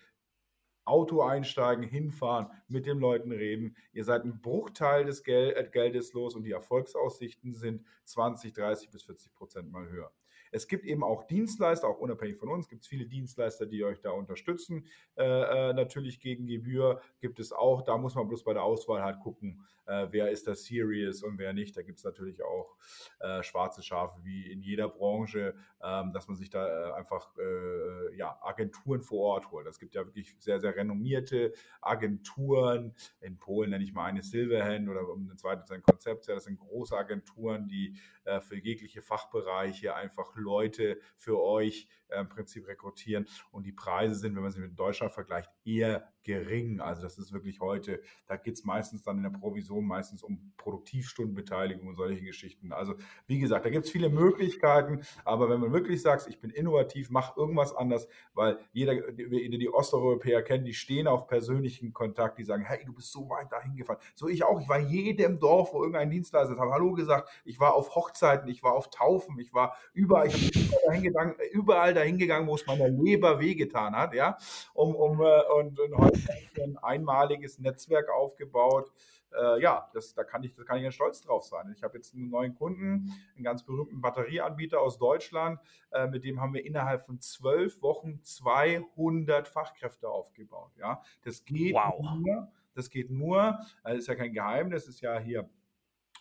Auto 0.87 1.21
einsteigen, 1.21 1.85
hinfahren, 1.85 2.47
mit 2.69 2.87
den 2.87 2.99
Leuten 2.99 3.33
reden. 3.33 3.77
Ihr 3.93 4.05
seid 4.05 4.25
ein 4.25 4.41
Bruchteil 4.41 5.05
des 5.05 5.25
Gel 5.25 5.53
äh, 5.57 5.69
Geldes 5.69 6.13
los 6.13 6.37
und 6.37 6.45
die 6.45 6.53
Erfolgsaussichten 6.53 7.53
sind 7.55 7.85
20, 8.05 8.53
30 8.53 8.91
bis 8.91 9.03
40 9.03 9.35
Prozent 9.35 9.73
mal 9.73 9.89
höher. 9.89 10.13
Es 10.57 10.69
gibt 10.69 10.87
eben 10.87 11.05
auch 11.05 11.25
Dienstleister, 11.25 11.87
auch 11.87 11.99
unabhängig 11.99 12.39
von 12.39 12.49
uns, 12.49 12.67
gibt 12.67 12.83
es 12.83 12.89
viele 12.89 13.05
Dienstleister, 13.05 13.67
die 13.67 13.85
euch 13.85 14.01
da 14.01 14.13
unterstützen. 14.13 14.87
Äh, 15.15 15.25
äh, 15.25 15.73
natürlich 15.75 16.19
gegen 16.19 16.47
Gebühr 16.47 17.03
gibt 17.21 17.41
es 17.41 17.53
auch, 17.53 17.83
da 17.83 17.99
muss 17.99 18.15
man 18.15 18.27
bloß 18.27 18.43
bei 18.43 18.55
der 18.55 18.63
Auswahl 18.63 19.03
halt 19.03 19.21
gucken, 19.21 19.61
äh, 19.85 20.07
wer 20.11 20.31
ist 20.31 20.47
da 20.47 20.55
serious 20.55 21.23
und 21.23 21.39
wer 21.39 21.53
nicht. 21.53 21.77
Da 21.77 21.83
gibt 21.83 21.99
es 21.99 22.05
natürlich 22.05 22.43
auch 22.43 22.75
äh, 23.21 23.43
schwarze 23.43 23.83
Schafe 23.83 24.19
wie 24.25 24.51
in 24.51 24.63
jeder 24.63 24.89
Branche, 24.89 25.55
ähm, 25.83 26.13
dass 26.15 26.27
man 26.27 26.37
sich 26.37 26.49
da 26.49 26.67
äh, 26.67 26.93
einfach 26.95 27.37
äh, 27.37 28.17
ja, 28.17 28.39
Agenturen 28.43 29.03
vor 29.03 29.35
Ort 29.35 29.51
holt. 29.51 29.67
Es 29.67 29.79
gibt 29.79 29.95
ja 29.95 30.07
wirklich 30.07 30.35
sehr, 30.39 30.59
sehr 30.59 30.75
renommierte 30.75 31.53
Agenturen. 31.83 32.95
In 33.21 33.39
Polen 33.39 33.71
nenne 33.71 33.85
ich 33.85 33.93
mal 33.93 34.07
eine 34.07 34.23
Silverhand 34.23 34.89
oder 34.89 35.07
um 35.09 35.31
ein 35.31 35.37
zweites 35.37 35.71
ein 35.71 35.83
Konzept. 35.83 36.27
Ja, 36.27 36.35
das 36.35 36.45
sind 36.45 36.59
große 36.59 36.97
Agenturen, 36.97 37.69
die 37.69 37.99
für 38.41 38.57
jegliche 38.57 39.03
Fachbereiche 39.03 39.95
einfach 39.95 40.35
Leute 40.37 41.01
für 41.17 41.41
euch 41.41 41.89
äh, 42.09 42.21
im 42.21 42.29
Prinzip 42.29 42.67
rekrutieren. 42.67 43.27
Und 43.51 43.67
die 43.67 43.73
Preise 43.73 44.15
sind, 44.15 44.35
wenn 44.37 44.43
man 44.43 44.53
sie 44.53 44.61
mit 44.61 44.79
Deutschland 44.79 45.13
vergleicht, 45.13 45.51
eher 45.65 46.09
gering. 46.27 46.81
Also 46.81 47.03
das 47.03 47.19
ist 47.19 47.33
wirklich 47.33 47.61
heute, 47.61 48.03
da 48.27 48.37
geht 48.37 48.55
es 48.55 48.65
meistens 48.65 49.03
dann 49.03 49.19
in 49.19 49.23
der 49.23 49.31
Provision 49.31 49.87
meistens 49.87 50.23
um 50.23 50.53
Produktivstundenbeteiligung 50.57 51.87
und 51.87 51.95
solche 51.95 52.25
Geschichten. 52.25 52.73
Also 52.73 52.95
wie 53.29 53.39
gesagt, 53.39 53.65
da 53.65 53.71
gibt 53.71 53.87
es 53.87 53.93
viele 53.93 54.11
Möglichkeiten, 54.11 55.03
aber 55.25 55.49
wenn 55.49 55.61
man 55.61 55.73
wirklich 55.73 56.03
sagt, 56.03 56.27
ich 56.27 56.41
bin 56.41 56.51
innovativ, 56.51 57.11
mach 57.11 57.37
irgendwas 57.37 57.75
anders, 57.75 58.09
weil 58.35 58.59
jeder, 58.73 59.13
die, 59.13 59.49
die 59.57 59.69
Osteuropäer 59.73 60.43
kennen, 60.43 60.65
die 60.65 60.75
stehen 60.75 61.07
auf 61.07 61.29
persönlichen 61.29 61.93
Kontakt, 61.93 62.39
die 62.39 62.45
sagen, 62.45 62.65
hey, 62.65 62.85
du 62.85 62.93
bist 62.93 63.13
so 63.13 63.29
weit 63.29 63.53
dahin 63.53 63.77
gefahren. 63.77 64.01
So 64.17 64.29
ich 64.29 64.43
auch, 64.43 64.61
ich 64.61 64.69
war 64.69 64.81
jedem 64.81 65.39
Dorf, 65.39 65.73
wo 65.73 65.79
irgendein 65.79 66.11
Dienstleister 66.11 66.55
ist, 66.55 66.61
habe 66.61 66.73
Hallo 66.73 66.93
gesagt, 66.93 67.31
ich 67.45 67.61
war 67.61 67.75
auf 67.75 67.95
Hochzeiten, 67.95 68.49
ich 68.49 68.65
war 68.65 68.73
auf 68.73 68.91
Taufen, 68.91 69.39
ich 69.39 69.55
war 69.55 69.77
überall, 69.93 70.27
ich 70.27 70.35
habe 70.35 70.51
überall 70.73 71.13
dahin, 71.13 71.35
überall 71.53 71.95
dahin 71.97 72.19
gegangen, 72.19 72.47
wo 72.47 72.55
es 72.55 72.67
meiner 72.67 72.89
Leber 72.89 73.41
wehgetan 73.41 73.97
hat, 73.97 74.15
ja, 74.15 74.37
um, 74.75 74.95
um, 74.95 75.21
äh, 75.21 75.43
und, 75.59 75.79
und 75.81 75.97
heute 75.97 76.21
ein 76.63 76.79
einmaliges 76.79 77.59
Netzwerk 77.59 78.11
aufgebaut, 78.11 78.93
äh, 79.37 79.61
ja, 79.61 79.89
das, 79.93 80.15
da 80.15 80.25
kann 80.25 80.43
ich, 80.43 80.55
da 80.55 80.65
kann 80.65 80.79
ich 80.79 80.83
ganz 80.83 80.95
stolz 80.95 81.21
drauf 81.21 81.45
sein. 81.45 81.73
Ich 81.77 81.83
habe 81.83 81.97
jetzt 81.97 82.15
einen 82.15 82.31
neuen 82.31 82.55
Kunden, 82.55 83.13
einen 83.35 83.45
ganz 83.45 83.63
berühmten 83.65 84.01
Batterieanbieter 84.01 84.81
aus 84.81 84.99
Deutschland, 84.99 85.61
äh, 85.91 86.07
mit 86.07 86.25
dem 86.25 86.41
haben 86.41 86.55
wir 86.55 86.65
innerhalb 86.65 87.03
von 87.03 87.21
zwölf 87.21 87.83
Wochen 87.83 88.23
200 88.23 89.49
Fachkräfte 89.49 90.09
aufgebaut. 90.09 90.73
Ja, 90.79 91.03
das 91.23 91.45
geht 91.45 91.75
wow. 91.75 92.01
nur, 92.01 92.49
das 92.75 92.91
geht 92.91 93.11
nur, 93.11 93.59
das 93.83 93.93
äh, 93.93 93.97
ist 93.99 94.09
ja 94.09 94.15
kein 94.15 94.33
Geheimnis, 94.33 94.85
das 94.85 94.95
ist 94.95 95.01
ja 95.01 95.19
hier 95.19 95.49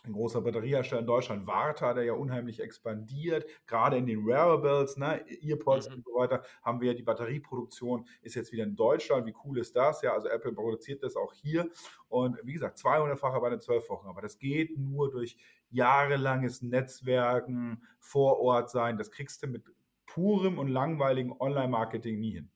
ein 0.07 0.13
großer 0.13 0.41
Batteriehersteller 0.41 1.01
in 1.01 1.07
Deutschland, 1.07 1.47
Varta, 1.47 1.93
der 1.93 2.03
ja 2.03 2.13
unheimlich 2.13 2.59
expandiert, 2.59 3.45
gerade 3.67 3.97
in 3.97 4.05
den 4.05 4.25
Wearables, 4.25 4.97
ne, 4.97 5.25
Earpods 5.41 5.89
mhm. 5.89 5.95
und 5.95 6.05
so 6.05 6.11
weiter, 6.15 6.43
haben 6.61 6.81
wir 6.81 6.91
ja 6.91 6.93
die 6.93 7.03
Batterieproduktion, 7.03 8.07
ist 8.21 8.35
jetzt 8.35 8.51
wieder 8.51 8.63
in 8.63 8.75
Deutschland. 8.75 9.25
Wie 9.25 9.35
cool 9.43 9.59
ist 9.59 9.75
das? 9.75 10.01
Ja, 10.01 10.13
also 10.13 10.27
Apple 10.27 10.53
produziert 10.53 11.03
das 11.03 11.15
auch 11.15 11.33
hier. 11.33 11.69
Und 12.07 12.37
wie 12.43 12.53
gesagt, 12.53 12.77
200-fache 12.77 13.39
bei 13.39 13.49
den 13.49 13.61
12 13.61 13.89
Wochen. 13.89 14.07
Aber 14.07 14.21
das 14.21 14.37
geht 14.39 14.77
nur 14.77 15.11
durch 15.11 15.37
jahrelanges 15.69 16.61
Netzwerken, 16.61 17.83
vor 17.99 18.39
Ort 18.39 18.69
sein. 18.69 18.97
Das 18.97 19.11
kriegst 19.11 19.43
du 19.43 19.47
mit 19.47 19.63
purem 20.05 20.59
und 20.59 20.69
langweiligen 20.69 21.33
Online-Marketing 21.39 22.19
nie 22.19 22.31
hin. 22.31 22.51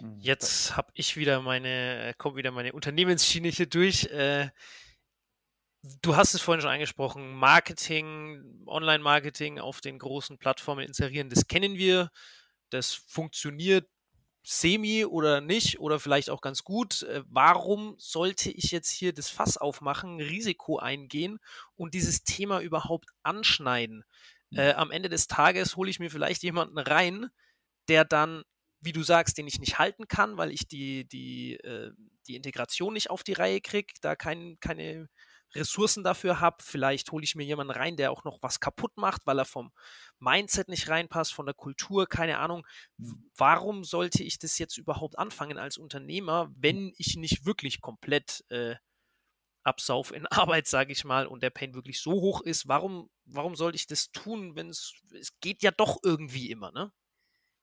Mhm. 0.00 0.18
Jetzt 0.18 0.76
habe 0.76 0.88
ich 0.94 1.16
wieder 1.16 1.40
meine, 1.42 2.14
kommt 2.18 2.36
wieder 2.36 2.50
meine 2.50 2.72
Unternehmensschiene 2.72 3.48
hier 3.48 3.66
durch. 3.66 4.04
Äh, 4.06 4.48
Du 6.02 6.16
hast 6.16 6.34
es 6.34 6.40
vorhin 6.40 6.60
schon 6.60 6.70
angesprochen, 6.70 7.34
Marketing, 7.34 8.64
Online-Marketing 8.66 9.58
auf 9.58 9.80
den 9.80 9.98
großen 9.98 10.38
Plattformen 10.38 10.86
inserieren, 10.86 11.28
das 11.28 11.46
kennen 11.46 11.76
wir. 11.76 12.10
Das 12.70 12.94
funktioniert 12.94 13.88
semi 14.42 15.04
oder 15.04 15.40
nicht 15.40 15.80
oder 15.80 15.98
vielleicht 15.98 16.30
auch 16.30 16.40
ganz 16.40 16.62
gut. 16.64 17.02
Äh, 17.02 17.22
warum 17.26 17.94
sollte 17.98 18.50
ich 18.50 18.70
jetzt 18.70 18.90
hier 18.90 19.12
das 19.12 19.28
Fass 19.28 19.56
aufmachen, 19.56 20.20
Risiko 20.20 20.78
eingehen 20.78 21.38
und 21.74 21.94
dieses 21.94 22.22
Thema 22.22 22.60
überhaupt 22.60 23.10
anschneiden? 23.22 24.04
Hm. 24.52 24.58
Äh, 24.58 24.72
am 24.72 24.90
Ende 24.90 25.08
des 25.08 25.26
Tages 25.26 25.76
hole 25.76 25.90
ich 25.90 25.98
mir 25.98 26.10
vielleicht 26.10 26.42
jemanden 26.42 26.78
rein, 26.78 27.28
der 27.88 28.04
dann, 28.04 28.44
wie 28.80 28.92
du 28.92 29.02
sagst, 29.02 29.36
den 29.38 29.48
ich 29.48 29.58
nicht 29.58 29.78
halten 29.78 30.06
kann, 30.08 30.36
weil 30.36 30.52
ich 30.52 30.68
die, 30.68 31.06
die, 31.08 31.54
äh, 31.54 31.90
die 32.28 32.36
Integration 32.36 32.94
nicht 32.94 33.10
auf 33.10 33.24
die 33.24 33.32
Reihe 33.32 33.60
kriege, 33.60 33.94
da 34.00 34.16
kein, 34.16 34.58
keine 34.60 35.08
Ressourcen 35.56 36.04
dafür 36.04 36.40
habe. 36.40 36.56
Vielleicht 36.60 37.12
hole 37.12 37.24
ich 37.24 37.34
mir 37.34 37.44
jemanden 37.44 37.72
rein, 37.72 37.96
der 37.96 38.12
auch 38.12 38.24
noch 38.24 38.38
was 38.42 38.60
kaputt 38.60 38.96
macht, 38.96 39.22
weil 39.26 39.38
er 39.38 39.44
vom 39.44 39.72
Mindset 40.18 40.68
nicht 40.68 40.88
reinpasst, 40.88 41.34
von 41.34 41.46
der 41.46 41.54
Kultur, 41.54 42.06
keine 42.06 42.38
Ahnung. 42.38 42.66
Warum 43.36 43.84
sollte 43.84 44.22
ich 44.22 44.38
das 44.38 44.58
jetzt 44.58 44.78
überhaupt 44.78 45.18
anfangen 45.18 45.58
als 45.58 45.78
Unternehmer, 45.78 46.50
wenn 46.56 46.92
ich 46.96 47.16
nicht 47.16 47.44
wirklich 47.46 47.80
komplett 47.80 48.44
äh, 48.50 48.76
absauf 49.62 50.12
in 50.12 50.26
Arbeit, 50.30 50.66
sage 50.66 50.92
ich 50.92 51.04
mal, 51.04 51.26
und 51.26 51.42
der 51.42 51.50
Pain 51.50 51.74
wirklich 51.74 52.00
so 52.00 52.12
hoch 52.12 52.42
ist? 52.42 52.68
Warum, 52.68 53.10
warum 53.24 53.56
sollte 53.56 53.76
ich 53.76 53.86
das 53.86 54.10
tun, 54.12 54.56
wenn 54.56 54.68
es, 54.68 54.94
es 55.18 55.38
geht 55.40 55.62
ja 55.62 55.70
doch 55.70 55.98
irgendwie 56.02 56.50
immer, 56.50 56.72
ne? 56.72 56.92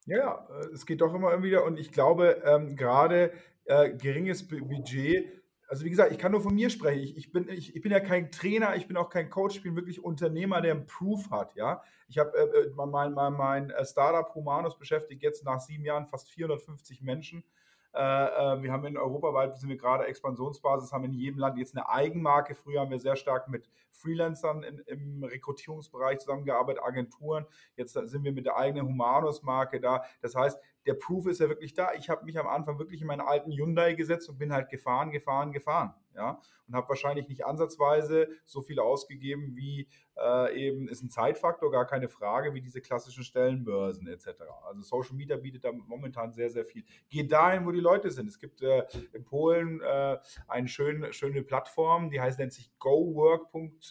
Ja, 0.06 0.48
äh, 0.50 0.68
es 0.74 0.86
geht 0.86 1.02
doch 1.02 1.14
immer 1.14 1.32
irgendwie 1.32 1.56
und 1.56 1.78
ich 1.78 1.92
glaube, 1.92 2.42
ähm, 2.46 2.76
gerade 2.76 3.32
äh, 3.66 3.92
geringes 3.92 4.48
Budget 4.48 5.43
also 5.74 5.86
wie 5.86 5.90
gesagt, 5.90 6.12
ich 6.12 6.20
kann 6.20 6.32
nur 6.32 6.42
von 6.42 6.54
mir 6.54 6.70
sprechen. 6.70 7.02
Ich, 7.02 7.18
ich, 7.18 7.32
bin, 7.32 7.50
ich, 7.50 7.76
ich 7.76 7.82
bin 7.82 7.92
ja 7.92 8.00
kein 8.00 8.30
Trainer, 8.30 8.76
ich 8.76 8.88
bin 8.88 8.96
auch 8.96 9.10
kein 9.10 9.32
Coach, 9.32 9.56
ich 9.56 9.64
bin 9.64 9.76
wirklich 9.76 10.04
Unternehmer, 10.04 10.62
der 10.62 10.76
einen 10.76 10.86
Proof 10.86 11.32
hat. 11.32 11.56
Ja? 11.56 11.82
Ich 12.08 12.20
habe 12.20 12.38
äh, 12.38 12.68
äh 12.68 12.72
mein, 12.76 13.14
mein, 13.14 13.34
mein 13.34 13.70
äh, 13.72 13.84
Startup 13.84 14.36
Humanus 14.36 14.78
beschäftigt 14.78 15.24
jetzt 15.24 15.44
nach 15.44 15.60
sieben 15.60 15.84
Jahren 15.84 16.06
fast 16.06 16.30
450 16.30 17.02
Menschen. 17.02 17.44
Äh, 17.92 18.00
äh, 18.00 18.62
wir 18.62 18.72
haben 18.72 18.86
in 18.86 18.98
europaweit, 18.98 19.58
sind 19.58 19.68
wir 19.68 19.78
gerade 19.78 20.06
Expansionsbasis, 20.06 20.94
haben 20.94 21.06
in 21.06 21.14
jedem 21.14 21.40
Land 21.40 21.58
jetzt 21.58 21.76
eine 21.76 21.90
Eigenmarke. 21.90 22.54
Früher 22.54 22.82
haben 22.82 22.92
wir 22.92 23.00
sehr 23.00 23.16
stark 23.16 23.50
mit 23.50 23.68
Freelancern 23.90 24.62
in, 24.62 24.78
im 24.86 25.24
Rekrutierungsbereich 25.24 26.20
zusammengearbeitet, 26.20 26.84
Agenturen. 26.84 27.48
Jetzt 27.78 27.94
sind 27.94 28.24
wir 28.24 28.32
mit 28.32 28.46
der 28.46 28.58
eigenen 28.58 28.88
Humanus-Marke 28.88 29.80
da. 29.80 30.04
Das 30.22 30.36
heißt, 30.36 30.60
der 30.86 30.94
Proof 30.96 31.28
ist 31.28 31.40
ja 31.40 31.50
wirklich 31.50 31.74
da. 31.74 31.94
Ich 31.94 32.10
habe 32.10 32.26
mich 32.26 32.38
am 32.38 32.48
Anfang 32.48 32.80
wirklich 32.80 33.02
in 33.02 33.08
meinen 33.08 33.22
alten 33.22 33.52
Hyundai 33.52 33.94
gesetzt 33.94 34.30
und 34.30 34.38
bin 34.38 34.54
halt 34.54 34.70
gefahren, 34.70 35.12
gefahren, 35.12 35.52
gefahren. 35.52 35.94
Ja, 36.16 36.40
und 36.68 36.76
habe 36.76 36.90
wahrscheinlich 36.90 37.28
nicht 37.28 37.44
ansatzweise 37.44 38.28
so 38.46 38.62
viel 38.62 38.80
ausgegeben, 38.80 39.56
wie 39.56 39.88
äh, 40.16 40.68
eben 40.68 40.88
ist 40.88 41.02
ein 41.02 41.10
Zeitfaktor, 41.10 41.72
gar 41.72 41.88
keine 41.88 42.08
Frage, 42.08 42.54
wie 42.54 42.62
diese 42.62 42.82
klassischen 42.82 43.24
Stellenbörsen 43.24 44.08
etc. 44.08 44.44
Also 44.64 44.82
Social 44.82 45.16
Media 45.16 45.38
bietet 45.38 45.66
da 45.66 45.72
momentan 45.72 46.32
sehr, 46.32 46.52
sehr 46.52 46.66
viel. 46.66 46.84
Geht 47.10 47.32
dahin, 47.32 47.66
wo 47.66 47.72
die 47.72 47.80
Leute 47.80 48.12
sind. 48.12 48.28
Es 48.28 48.38
gibt 48.40 48.62
äh, 48.62 48.86
in 49.12 49.24
Polen 49.24 49.82
äh, 49.82 50.20
eine 50.48 50.68
schöne, 50.68 51.14
schöne 51.14 51.42
Plattform, 51.42 52.12
die 52.12 52.22
heißt, 52.22 52.38
nennt 52.38 52.54
sich 52.54 52.72
gowork.pl. 52.78 53.84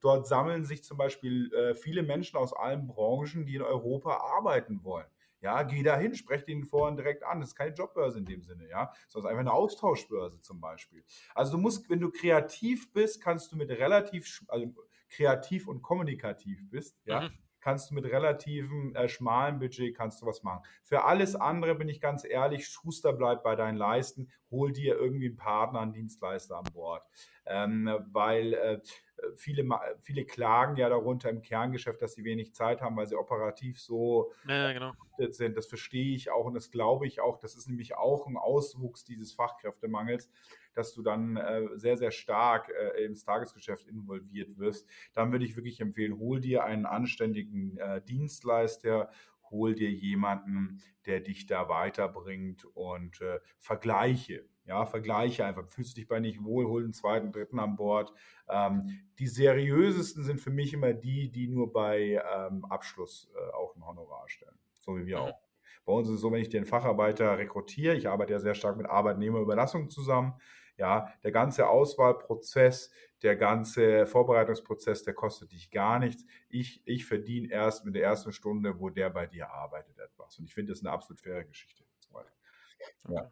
Dort 0.00 0.26
sammeln 0.26 0.64
sich 0.64 0.82
zum 0.82 0.96
Beispiel 0.96 1.52
äh, 1.52 1.74
viele 1.74 2.02
Menschen 2.02 2.38
aus 2.38 2.54
allen 2.54 2.86
Branchen, 2.86 3.44
die 3.44 3.56
in 3.56 3.62
Europa 3.62 4.16
arbeiten 4.16 4.82
wollen. 4.82 5.06
Ja, 5.40 5.62
geh 5.62 5.82
da 5.82 5.96
hin, 5.96 6.14
sprech 6.14 6.44
den 6.44 6.64
vorhin 6.64 6.96
direkt 6.96 7.22
an. 7.22 7.40
Das 7.40 7.50
ist 7.50 7.54
keine 7.54 7.74
Jobbörse 7.74 8.18
in 8.18 8.24
dem 8.24 8.42
Sinne, 8.42 8.68
ja, 8.68 8.92
sondern 9.08 9.30
einfach 9.30 9.40
eine 9.40 9.52
Austauschbörse 9.52 10.40
zum 10.40 10.60
Beispiel. 10.60 11.04
Also 11.34 11.52
du 11.52 11.58
musst, 11.58 11.88
wenn 11.90 12.00
du 12.00 12.10
kreativ 12.10 12.92
bist, 12.92 13.20
kannst 13.22 13.52
du 13.52 13.56
mit 13.56 13.70
relativ, 13.70 14.44
also 14.48 14.74
kreativ 15.08 15.68
und 15.68 15.82
kommunikativ 15.82 16.68
bist, 16.68 16.98
ja, 17.04 17.22
mhm. 17.22 17.38
Kannst 17.66 17.90
du 17.90 17.96
mit 17.96 18.04
relativem 18.04 18.94
äh, 18.94 19.08
schmalen 19.08 19.58
Budget 19.58 19.96
kannst 19.96 20.22
du 20.22 20.26
was 20.26 20.44
machen. 20.44 20.62
Für 20.84 21.02
alles 21.02 21.34
andere 21.34 21.74
bin 21.74 21.88
ich 21.88 22.00
ganz 22.00 22.24
ehrlich, 22.24 22.68
Schuster 22.68 23.12
bleibt 23.12 23.42
bei 23.42 23.56
deinen 23.56 23.76
Leisten, 23.76 24.30
hol 24.52 24.70
dir 24.70 24.94
irgendwie 24.94 25.26
einen 25.26 25.36
Partner, 25.36 25.80
einen 25.80 25.92
Dienstleister 25.92 26.58
an 26.58 26.64
Bord, 26.72 27.02
ähm, 27.44 27.90
weil 28.12 28.54
äh, 28.54 28.80
viele, 29.34 29.68
viele 30.00 30.24
klagen 30.24 30.76
ja 30.76 30.88
darunter 30.88 31.28
im 31.28 31.42
Kerngeschäft, 31.42 32.00
dass 32.00 32.14
sie 32.14 32.22
wenig 32.22 32.54
Zeit 32.54 32.80
haben, 32.80 32.96
weil 32.96 33.06
sie 33.06 33.16
operativ 33.16 33.80
so 33.80 34.32
ja, 34.46 34.72
genau. 34.72 34.92
sind. 35.30 35.56
Das 35.56 35.66
verstehe 35.66 36.14
ich 36.14 36.30
auch 36.30 36.44
und 36.44 36.54
das 36.54 36.70
glaube 36.70 37.08
ich 37.08 37.20
auch. 37.20 37.40
Das 37.40 37.56
ist 37.56 37.66
nämlich 37.66 37.96
auch 37.96 38.28
ein 38.28 38.36
Auswuchs 38.36 39.02
dieses 39.02 39.32
Fachkräftemangels, 39.32 40.30
dass 40.76 40.92
du 40.92 41.02
dann 41.02 41.36
äh, 41.36 41.68
sehr, 41.74 41.96
sehr 41.96 42.10
stark 42.10 42.70
äh, 42.70 43.04
ins 43.04 43.24
Tagesgeschäft 43.24 43.86
involviert 43.86 44.58
wirst. 44.58 44.88
Dann 45.12 45.32
würde 45.32 45.44
ich 45.44 45.56
wirklich 45.56 45.80
empfehlen, 45.80 46.18
hol 46.18 46.40
dir 46.40 46.64
einen 46.64 46.86
anständigen 46.86 47.78
äh, 47.78 48.02
Dienstleister, 48.02 49.10
hol 49.50 49.74
dir 49.74 49.90
jemanden, 49.90 50.82
der 51.06 51.20
dich 51.20 51.46
da 51.46 51.68
weiterbringt 51.68 52.64
und 52.74 53.20
äh, 53.20 53.40
vergleiche. 53.58 54.44
Ja, 54.64 54.84
vergleiche 54.84 55.44
einfach. 55.44 55.68
Fühlst 55.68 55.96
du 55.96 56.00
dich 56.00 56.08
bei 56.08 56.18
nicht 56.18 56.42
wohl, 56.42 56.66
hol 56.66 56.82
einen 56.82 56.92
zweiten, 56.92 57.30
dritten 57.30 57.60
an 57.60 57.76
Bord. 57.76 58.12
Ähm, 58.48 59.00
die 59.18 59.28
seriösesten 59.28 60.24
sind 60.24 60.40
für 60.40 60.50
mich 60.50 60.72
immer 60.72 60.92
die, 60.92 61.30
die 61.30 61.46
nur 61.46 61.72
bei 61.72 62.20
ähm, 62.34 62.64
Abschluss 62.64 63.30
äh, 63.34 63.54
auch 63.54 63.76
ein 63.76 63.86
Honorar 63.86 64.28
stellen. 64.28 64.58
So 64.74 64.96
wie 64.96 65.06
wir 65.06 65.18
mhm. 65.18 65.22
auch. 65.22 65.40
Bei 65.84 65.92
uns 65.92 66.08
ist 66.08 66.16
es 66.16 66.20
so, 66.20 66.32
wenn 66.32 66.42
ich 66.42 66.48
den 66.48 66.66
Facharbeiter 66.66 67.38
rekrutiere, 67.38 67.94
ich 67.94 68.08
arbeite 68.08 68.32
ja 68.32 68.40
sehr 68.40 68.56
stark 68.56 68.76
mit 68.76 68.86
Arbeitnehmerüberlassung 68.86 69.88
zusammen, 69.88 70.34
ja, 70.76 71.12
der 71.22 71.32
ganze 71.32 71.68
Auswahlprozess, 71.68 72.90
der 73.22 73.36
ganze 73.36 74.06
Vorbereitungsprozess, 74.06 75.02
der 75.02 75.14
kostet 75.14 75.52
dich 75.52 75.70
gar 75.70 75.98
nichts. 75.98 76.24
Ich, 76.48 76.82
ich 76.84 77.06
verdiene 77.06 77.50
erst 77.50 77.84
mit 77.84 77.94
der 77.94 78.02
ersten 78.02 78.32
Stunde, 78.32 78.78
wo 78.78 78.90
der 78.90 79.10
bei 79.10 79.26
dir 79.26 79.50
arbeitet, 79.50 79.98
etwas. 79.98 80.38
Und 80.38 80.44
ich 80.44 80.54
finde 80.54 80.72
das 80.72 80.82
eine 80.82 80.92
absolut 80.92 81.20
faire 81.20 81.44
Geschichte. 81.44 81.84
Ja. 83.08 83.30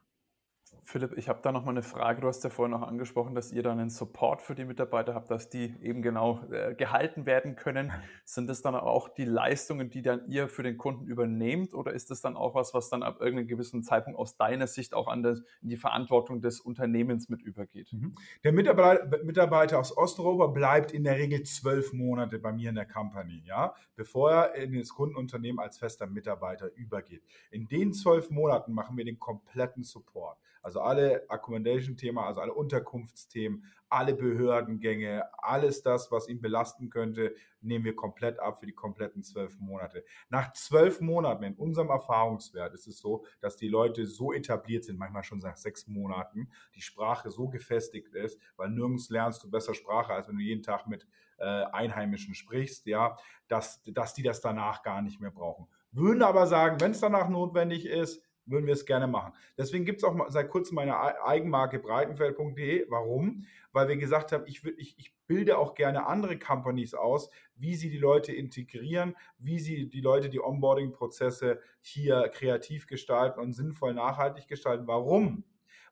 Philipp, 0.82 1.16
ich 1.16 1.28
habe 1.28 1.40
da 1.42 1.52
noch 1.52 1.64
mal 1.64 1.70
eine 1.70 1.82
Frage. 1.82 2.20
Du 2.20 2.28
hast 2.28 2.44
ja 2.44 2.50
vorhin 2.50 2.72
noch 2.72 2.87
angesprochen, 2.87 3.34
dass 3.34 3.52
ihr 3.52 3.62
dann 3.62 3.78
einen 3.78 3.90
Support 3.90 4.42
für 4.42 4.54
die 4.54 4.64
Mitarbeiter 4.64 5.14
habt, 5.14 5.30
dass 5.30 5.48
die 5.48 5.74
eben 5.80 6.02
genau 6.02 6.42
äh, 6.50 6.74
gehalten 6.74 7.26
werden 7.26 7.56
können. 7.56 7.92
Sind 8.24 8.48
das 8.48 8.62
dann 8.62 8.74
auch 8.74 9.08
die 9.08 9.24
Leistungen, 9.24 9.90
die 9.90 10.02
dann 10.02 10.26
ihr 10.28 10.48
für 10.48 10.62
den 10.62 10.76
Kunden 10.76 11.06
übernehmt 11.06 11.74
oder 11.74 11.92
ist 11.92 12.10
das 12.10 12.20
dann 12.20 12.37
auch 12.37 12.54
was, 12.54 12.74
was 12.74 12.90
dann 12.90 13.02
ab 13.02 13.20
irgendeinem 13.20 13.48
gewissen 13.48 13.82
Zeitpunkt 13.82 14.18
aus 14.18 14.37
deiner 14.37 14.66
Sicht 14.66 14.94
auch 14.94 15.08
an 15.08 15.22
das, 15.22 15.42
in 15.62 15.68
die 15.68 15.76
Verantwortung 15.76 16.40
des 16.40 16.60
Unternehmens 16.60 17.28
mit 17.28 17.42
übergeht? 17.42 17.92
Mhm. 17.92 18.14
Der 18.42 18.52
Mitarbeiter, 18.52 19.24
Mitarbeiter 19.24 19.78
aus 19.78 19.96
Osteuropa 19.96 20.48
bleibt 20.48 20.92
in 20.92 21.04
der 21.04 21.16
Regel 21.16 21.42
zwölf 21.44 21.92
Monate 21.92 22.38
bei 22.38 22.52
mir 22.52 22.68
in 22.68 22.74
der 22.74 22.87
Company, 22.87 23.42
ja, 23.46 23.74
bevor 23.96 24.30
er 24.32 24.54
in 24.54 24.78
das 24.78 24.90
Kundenunternehmen 24.90 25.60
als 25.60 25.78
fester 25.78 26.06
Mitarbeiter 26.06 26.70
übergeht. 26.74 27.22
In 27.50 27.68
den 27.68 27.92
zwölf 27.92 28.30
Monaten 28.30 28.72
machen 28.72 28.96
wir 28.96 29.04
den 29.04 29.18
kompletten 29.18 29.82
Support. 29.82 30.38
Also 30.64 30.81
alle 30.81 31.27
Accommodation-Thema, 31.29 32.27
also 32.27 32.40
alle 32.40 32.55
Unterkunftsthemen, 32.55 33.64
alle 33.90 34.14
Behördengänge, 34.14 35.22
alles 35.37 35.83
das, 35.83 36.11
was 36.11 36.27
ihn 36.27 36.40
belasten 36.40 36.88
könnte, 36.88 37.35
nehmen 37.61 37.85
wir 37.85 37.94
komplett 37.94 38.40
ab 38.40 38.61
für 38.61 38.66
die 38.66 38.72
kompletten 38.72 39.22
zwölf 39.22 39.61
Monate. 39.61 40.07
Nach 40.31 40.55
zwölf 40.55 41.03
Monaten 41.03 41.44
in 41.44 41.55
unserem 41.55 41.90
Erfahrungswert 41.90 42.72
ist 42.72 42.87
es 42.87 42.98
so, 42.98 43.27
dass 43.40 43.59
die 43.59 43.68
Leute 43.68 44.07
so 44.07 44.33
etabliert 44.33 44.85
sind, 44.85 44.98
manchmal 44.98 45.22
schon 45.22 45.40
nach 45.40 45.59
sechs 45.59 45.87
Monaten, 45.87 46.50
die 46.74 46.81
Sprache 46.81 47.31
so 47.31 47.48
gefestigt 47.48 48.14
ist, 48.14 48.40
weil 48.57 48.70
nirgends 48.70 49.11
lernst 49.11 49.44
du 49.44 49.50
besser 49.50 49.74
Sprache, 49.74 50.14
als 50.14 50.29
wenn 50.29 50.37
du 50.37 50.42
jeden 50.42 50.62
Tag 50.62 50.87
mit 50.87 51.07
äh, 51.37 51.44
Einheimischen 51.44 52.35
sprichst, 52.35 52.87
ja, 52.87 53.18
dass, 53.48 53.83
dass 53.85 54.14
die 54.14 54.22
das 54.22 54.40
danach 54.40 54.83
gar 54.83 55.03
nicht 55.03 55.20
mehr 55.20 55.31
brauchen. 55.31 55.68
Würden 55.92 56.22
aber 56.22 56.46
sagen, 56.46 56.81
wenn 56.81 56.92
es 56.92 57.00
danach 57.00 57.29
notwendig 57.29 57.85
ist, 57.85 58.24
würden 58.46 58.66
wir 58.66 58.74
es 58.74 58.87
gerne 58.87 59.07
machen. 59.07 59.33
Deswegen 59.57 59.85
gibt 59.85 59.98
es 59.98 60.04
auch 60.04 60.16
seit 60.28 60.48
kurzem 60.48 60.76
meine 60.76 60.98
Eigenmarke 61.24 61.78
breitenfeld.de. 61.78 62.87
Warum? 62.90 63.44
Weil 63.72 63.88
wir 63.88 63.96
gesagt 63.96 64.33
haben, 64.33 64.44
ich, 64.46 64.64
ich, 64.76 64.98
ich 64.98 65.14
bilde 65.26 65.59
auch 65.59 65.74
gerne 65.74 66.07
andere 66.07 66.38
Companies 66.38 66.94
aus, 66.94 67.30
wie 67.57 67.74
sie 67.74 67.90
die 67.90 67.98
Leute 67.98 68.33
integrieren, 68.33 69.16
wie 69.38 69.59
sie 69.59 69.88
die 69.88 70.00
Leute 70.00 70.28
die 70.28 70.40
Onboarding-Prozesse 70.40 71.61
hier 71.80 72.28
kreativ 72.28 72.87
gestalten 72.87 73.40
und 73.40 73.52
sinnvoll 73.52 73.94
nachhaltig 73.94 74.48
gestalten. 74.48 74.87
Warum? 74.87 75.44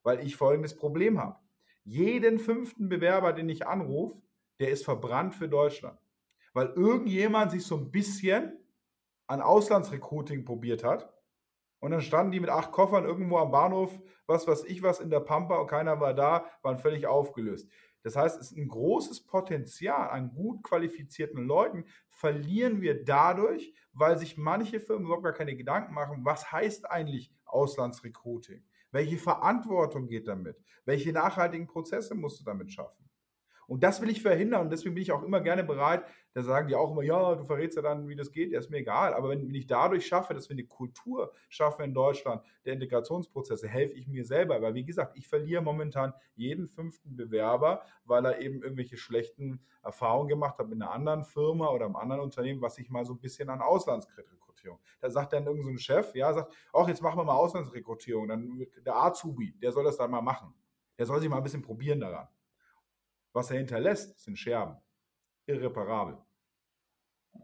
Weil 0.02 0.20
ich 0.20 0.36
folgendes 0.36 0.76
Problem 0.76 1.20
habe. 1.20 1.36
Jeden 1.84 2.38
fünften 2.38 2.88
Bewerber, 2.88 3.32
den 3.32 3.48
ich 3.48 3.66
anrufe, 3.66 4.20
der 4.60 4.70
ist 4.70 4.84
verbrannt 4.84 5.34
für 5.34 5.48
Deutschland. 5.48 5.98
Weil 6.52 6.68
irgendjemand 6.68 7.50
sich 7.50 7.64
so 7.64 7.76
ein 7.76 7.90
bisschen 7.90 8.52
an 9.26 9.40
Auslandsrecruiting 9.40 10.44
probiert 10.44 10.84
hat 10.84 11.11
und 11.82 11.90
dann 11.90 12.00
standen 12.00 12.30
die 12.30 12.38
mit 12.38 12.48
acht 12.48 12.70
Koffern 12.70 13.04
irgendwo 13.04 13.38
am 13.38 13.50
Bahnhof, 13.50 14.00
was 14.28 14.46
weiß 14.46 14.62
ich 14.64 14.84
was, 14.84 15.00
in 15.00 15.10
der 15.10 15.18
Pampa 15.18 15.56
und 15.56 15.66
keiner 15.66 15.98
war 15.98 16.14
da, 16.14 16.46
waren 16.62 16.78
völlig 16.78 17.08
aufgelöst. 17.08 17.68
Das 18.04 18.14
heißt, 18.14 18.40
es 18.40 18.52
ist 18.52 18.56
ein 18.56 18.68
großes 18.68 19.26
Potenzial 19.26 20.08
an 20.10 20.32
gut 20.32 20.62
qualifizierten 20.62 21.44
Leuten, 21.44 21.84
verlieren 22.08 22.82
wir 22.82 23.02
dadurch, 23.04 23.74
weil 23.92 24.16
sich 24.16 24.36
manche 24.38 24.78
Firmen 24.78 25.06
überhaupt 25.06 25.24
gar 25.24 25.32
keine 25.32 25.56
Gedanken 25.56 25.92
machen, 25.92 26.24
was 26.24 26.52
heißt 26.52 26.88
eigentlich 26.88 27.32
Auslandsrecruiting? 27.46 28.64
Welche 28.92 29.18
Verantwortung 29.18 30.06
geht 30.06 30.28
damit? 30.28 30.62
Welche 30.84 31.12
nachhaltigen 31.12 31.66
Prozesse 31.66 32.14
musst 32.14 32.38
du 32.40 32.44
damit 32.44 32.70
schaffen? 32.70 33.10
Und 33.66 33.82
das 33.82 34.00
will 34.00 34.10
ich 34.10 34.22
verhindern 34.22 34.62
und 34.62 34.70
deswegen 34.70 34.94
bin 34.94 35.02
ich 35.02 35.10
auch 35.10 35.24
immer 35.24 35.40
gerne 35.40 35.64
bereit, 35.64 36.04
da 36.34 36.42
sagen 36.42 36.68
die 36.68 36.74
auch 36.74 36.90
immer, 36.90 37.02
ja, 37.02 37.34
du 37.34 37.44
verrätst 37.44 37.76
ja 37.76 37.82
dann, 37.82 38.08
wie 38.08 38.16
das 38.16 38.32
geht, 38.32 38.52
ja, 38.52 38.58
ist 38.58 38.70
mir 38.70 38.78
egal. 38.78 39.12
Aber 39.14 39.28
wenn, 39.28 39.46
wenn 39.46 39.54
ich 39.54 39.66
dadurch 39.66 40.06
schaffe, 40.06 40.32
dass 40.32 40.48
wir 40.48 40.54
eine 40.54 40.64
Kultur 40.64 41.32
schaffen 41.48 41.82
in 41.82 41.94
Deutschland, 41.94 42.42
der 42.64 42.74
Integrationsprozesse, 42.74 43.68
helfe 43.68 43.94
ich 43.94 44.08
mir 44.08 44.24
selber. 44.24 44.62
Weil, 44.62 44.74
wie 44.74 44.84
gesagt, 44.84 45.16
ich 45.16 45.28
verliere 45.28 45.62
momentan 45.62 46.14
jeden 46.34 46.68
fünften 46.68 47.16
Bewerber, 47.16 47.82
weil 48.04 48.24
er 48.24 48.40
eben 48.40 48.62
irgendwelche 48.62 48.96
schlechten 48.96 49.60
Erfahrungen 49.82 50.28
gemacht 50.28 50.58
hat 50.58 50.68
mit 50.68 50.80
einer 50.80 50.90
anderen 50.90 51.24
Firma 51.24 51.68
oder 51.68 51.84
einem 51.84 51.96
anderen 51.96 52.22
Unternehmen, 52.22 52.62
was 52.62 52.76
sich 52.76 52.88
mal 52.88 53.04
so 53.04 53.12
ein 53.12 53.20
bisschen 53.20 53.50
an 53.50 53.60
Auslandsrekrutierung. 53.60 54.78
Da 55.00 55.10
sagt 55.10 55.34
dann 55.34 55.46
irgendein 55.46 55.76
so 55.76 55.82
Chef, 55.82 56.14
ja, 56.14 56.32
sagt, 56.32 56.54
ach, 56.72 56.88
jetzt 56.88 57.02
machen 57.02 57.18
wir 57.18 57.24
mal 57.24 57.34
Auslandsrekrutierung. 57.34 58.28
Dann 58.28 58.66
der 58.86 58.96
Azubi, 58.96 59.52
der 59.60 59.72
soll 59.72 59.84
das 59.84 59.98
dann 59.98 60.10
mal 60.10 60.22
machen. 60.22 60.54
Der 60.98 61.04
soll 61.04 61.20
sich 61.20 61.28
mal 61.28 61.38
ein 61.38 61.42
bisschen 61.42 61.62
probieren 61.62 62.00
daran. 62.00 62.28
Was 63.32 63.50
er 63.50 63.58
hinterlässt, 63.58 64.18
sind 64.18 64.38
Scherben. 64.38 64.76
Irreparabel. 65.46 66.18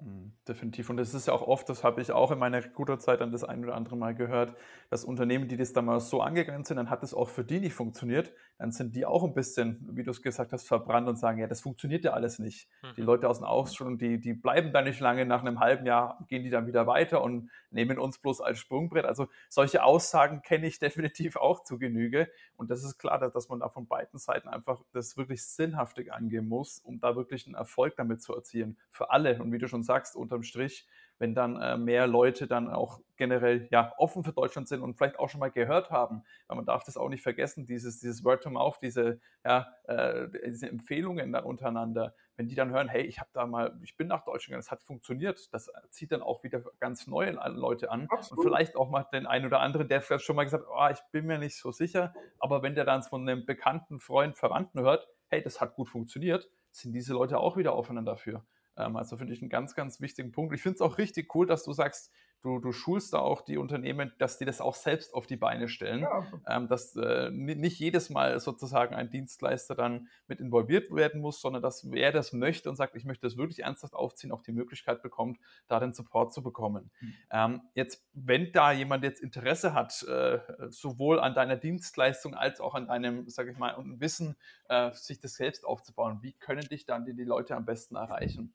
Mhm, 0.01 0.33
definitiv. 0.47 0.91
Und 0.91 0.99
das 0.99 1.15
ist 1.15 1.27
ja 1.27 1.33
auch 1.33 1.43
oft, 1.43 1.69
das 1.69 1.83
habe 1.83 2.01
ich 2.01 2.13
auch 2.13 2.31
in 2.31 2.39
meiner 2.39 2.63
Recruiter-Zeit 2.63 3.21
dann 3.21 3.33
das 3.33 3.45
ein 3.45 3.65
oder 3.65 3.75
andere 3.75 3.97
Mal 3.97 4.15
gehört, 4.15 4.55
dass 4.91 5.05
Unternehmen, 5.05 5.49
die 5.49 5.57
das 5.57 5.73
damals 5.73 6.11
so 6.11 6.21
angegangen 6.21 6.65
sind, 6.65 6.77
dann 6.77 6.91
hat 6.91 7.03
es 7.03 7.15
auch 7.15 7.29
für 7.29 7.45
die 7.45 7.61
nicht 7.61 7.75
funktioniert, 7.75 8.33
dann 8.59 8.73
sind 8.73 8.97
die 8.97 9.07
auch 9.07 9.23
ein 9.23 9.35
bisschen, 9.35 9.79
wie 9.93 10.03
du 10.03 10.11
es 10.11 10.21
gesagt 10.21 10.53
hast, 10.53 10.67
verbrannt 10.67 11.09
und 11.09 11.17
sagen, 11.17 11.39
ja, 11.39 11.47
das 11.47 11.61
funktioniert 11.61 12.05
ja 12.05 12.13
alles 12.13 12.41
nicht. 12.41 12.69
Mhm. 12.83 12.95
Die 12.97 13.03
Leute 13.03 13.29
aus 13.29 13.39
dem 13.39 13.45
Ausschulung, 13.45 13.99
die, 13.99 14.19
die 14.19 14.35
bleiben 14.35 14.73
da 14.73 14.83
nicht 14.83 14.99
lange, 14.99 15.25
nach 15.27 15.43
einem 15.43 15.61
halben 15.61 15.87
Jahr 15.87 16.25
gehen 16.29 16.43
die 16.43 16.51
dann 16.51 16.67
wieder 16.67 16.89
weiter 16.89 17.23
und 17.23 17.51
nehmen 17.71 18.01
uns 18.01 18.19
bloß 18.19 18.41
als 18.41 18.59
Sprungbrett. 18.59 19.05
Also 19.05 19.29
solche 19.49 19.85
Aussagen 19.85 20.43
kenne 20.43 20.67
ich 20.67 20.79
definitiv 20.81 21.37
auch 21.37 21.63
zu 21.63 21.79
Genüge. 21.79 22.29
Und 22.57 22.71
das 22.71 22.83
ist 22.83 22.99
klar, 22.99 23.19
dass 23.19 23.49
man 23.49 23.61
da 23.61 23.69
von 23.69 23.87
beiden 23.87 24.19
Seiten 24.19 24.49
einfach 24.49 24.83
das 24.93 25.17
wirklich 25.17 25.45
sinnhaftig 25.45 26.13
angehen 26.13 26.49
muss, 26.49 26.81
um 26.81 26.99
da 26.99 27.15
wirklich 27.15 27.47
einen 27.47 27.55
Erfolg 27.55 27.95
damit 27.97 28.23
zu 28.23 28.35
erzielen. 28.35 28.77
Für 28.91 29.11
alle. 29.11 29.41
Und 29.41 29.53
wie 29.53 29.59
du 29.59 29.69
schon 29.69 29.85
sagst, 29.85 30.17
unterm 30.17 30.43
Strich 30.43 30.85
wenn 31.19 31.35
dann 31.35 31.61
äh, 31.61 31.77
mehr 31.77 32.07
Leute 32.07 32.47
dann 32.47 32.69
auch 32.71 33.01
generell 33.17 33.69
ja 33.71 33.93
offen 33.99 34.25
für 34.25 34.33
Deutschland 34.33 34.69
sind 34.69 34.81
und 34.81 34.95
vielleicht 34.95 35.19
auch 35.19 35.29
schon 35.29 35.41
mal 35.41 35.51
gehört 35.51 35.91
haben. 35.91 36.23
Weil 36.47 36.57
man 36.57 36.67
darf 36.67 36.85
das 36.85 36.97
auch 36.97 37.09
nicht 37.09 37.23
vergessen, 37.23 37.67
dieses, 37.67 37.99
dieses 37.99 38.25
Word 38.25 38.43
to 38.43 38.51
Mouth, 38.51 38.79
diese, 38.81 39.21
ja, 39.45 39.67
äh, 39.85 40.29
diese 40.47 40.69
Empfehlungen 40.69 41.33
dann 41.33 41.45
untereinander, 41.45 42.15
wenn 42.37 42.47
die 42.47 42.55
dann 42.55 42.71
hören, 42.71 42.89
hey, 42.89 43.03
ich 43.03 43.19
habe 43.19 43.31
da 43.33 43.47
mal, 43.47 43.77
ich 43.83 43.97
bin 43.97 44.07
nach 44.07 44.25
Deutschland 44.25 44.47
gegangen, 44.47 44.61
es 44.61 44.71
hat 44.71 44.83
funktioniert, 44.85 45.53
das 45.53 45.71
zieht 45.91 46.13
dann 46.13 46.23
auch 46.23 46.45
wieder 46.45 46.63
ganz 46.79 47.09
neue 47.09 47.33
Leute 47.49 47.91
an. 47.91 48.07
Absolut. 48.09 48.39
Und 48.39 48.51
vielleicht 48.51 48.77
auch 48.77 48.89
mal 48.89 49.05
den 49.13 49.27
einen 49.27 49.47
oder 49.47 49.61
anderen, 49.61 49.89
der 49.89 50.01
vielleicht 50.01 50.25
schon 50.25 50.37
mal 50.37 50.45
gesagt 50.45 50.65
hat, 50.65 50.73
oh, 50.73 50.93
ich 50.93 51.01
bin 51.11 51.27
mir 51.27 51.39
nicht 51.39 51.57
so 51.57 51.73
sicher, 51.73 52.15
aber 52.39 52.63
wenn 52.63 52.77
der 52.77 52.85
dann 52.85 53.03
von 53.03 53.29
einem 53.29 53.45
bekannten 53.45 53.99
Freund, 53.99 54.39
Verwandten 54.39 54.81
hört, 54.81 55.09
hey, 55.27 55.43
das 55.43 55.61
hat 55.61 55.75
gut 55.75 55.89
funktioniert, 55.89 56.49
sind 56.71 56.93
diese 56.93 57.13
Leute 57.13 57.39
auch 57.39 57.57
wieder 57.57 57.75
offener 57.75 58.03
dafür. 58.03 58.45
Ähm, 58.79 58.97
also 58.97 59.17
finde 59.17 59.35
ich 59.35 59.43
einen 59.43 59.51
ganz, 59.51 59.75
ganz 59.75 60.01
wichtigen 60.01 60.33
Punkt. 60.33 60.55
Ich 60.55 60.63
finde 60.63 60.77
es 60.77 60.81
auch 60.81 60.99
richtig 60.99 61.35
cool, 61.35 61.47
dass 61.47 61.65
du 61.65 61.73
sagst, 61.73 62.13
du, 62.43 62.59
du 62.59 62.73
schulst 62.73 63.13
da 63.13 63.19
auch 63.19 63.43
die 63.43 63.59
Unternehmen, 63.59 64.13
dass 64.19 64.39
die 64.39 64.45
das 64.45 64.61
auch 64.61 64.75
selbst 64.75 65.15
auf 65.15 65.27
die 65.27 65.37
Beine 65.37 65.69
stellen, 65.69 66.01
ja. 66.01 66.27
ähm, 66.47 66.69
dass 66.69 66.95
äh, 66.97 67.31
nicht 67.31 67.79
jedes 67.79 68.11
Mal 68.11 68.39
sozusagen 68.41 68.95
ein 68.95 69.11
Dienstleister 69.11 69.75
dann 69.75 70.09
mit 70.27 70.41
involviert 70.41 70.91
werden 70.95 71.21
muss, 71.21 71.41
sondern 71.41 71.63
dass 71.63 71.91
wer 71.91 72.13
das 72.13 72.33
möchte 72.33 72.71
und 72.71 72.77
sagt, 72.77 72.95
ich 72.95 73.05
möchte 73.05 73.27
das 73.27 73.37
wirklich 73.37 73.61
ernsthaft 73.61 73.95
aufziehen, 73.95 74.33
auch 74.33 74.43
die 74.43 74.53
Möglichkeit 74.53 75.03
bekommt, 75.03 75.39
da 75.67 75.81
den 75.81 75.93
Support 75.93 76.33
zu 76.33 76.43
bekommen. 76.43 76.91
Mhm. 77.01 77.15
Ähm, 77.31 77.61
jetzt, 77.75 78.07
wenn 78.13 78.53
da 78.53 78.73
jemand 78.73 79.05
jetzt 79.05 79.21
Interesse 79.21 79.75
hat, 79.75 80.03
äh, 80.05 80.39
sowohl 80.69 81.21
an 81.21 81.35
deiner 81.35 81.57
Dienstleistung 81.57 82.35
als 82.35 82.61
auch 82.61 82.75
an 82.75 82.87
deinem, 82.87 83.29
sage 83.29 83.51
ich 83.51 83.59
mal, 83.59 83.77
Wissen, 83.99 84.37
äh, 84.69 84.93
sich 84.93 85.21
das 85.21 85.35
selbst 85.35 85.65
aufzubauen, 85.65 86.19
wie 86.23 86.33
können 86.33 86.67
dich 86.69 86.87
dann 86.87 87.05
die, 87.05 87.15
die 87.15 87.25
Leute 87.25 87.57
am 87.57 87.65
besten 87.65 87.97
erreichen? 87.97 88.55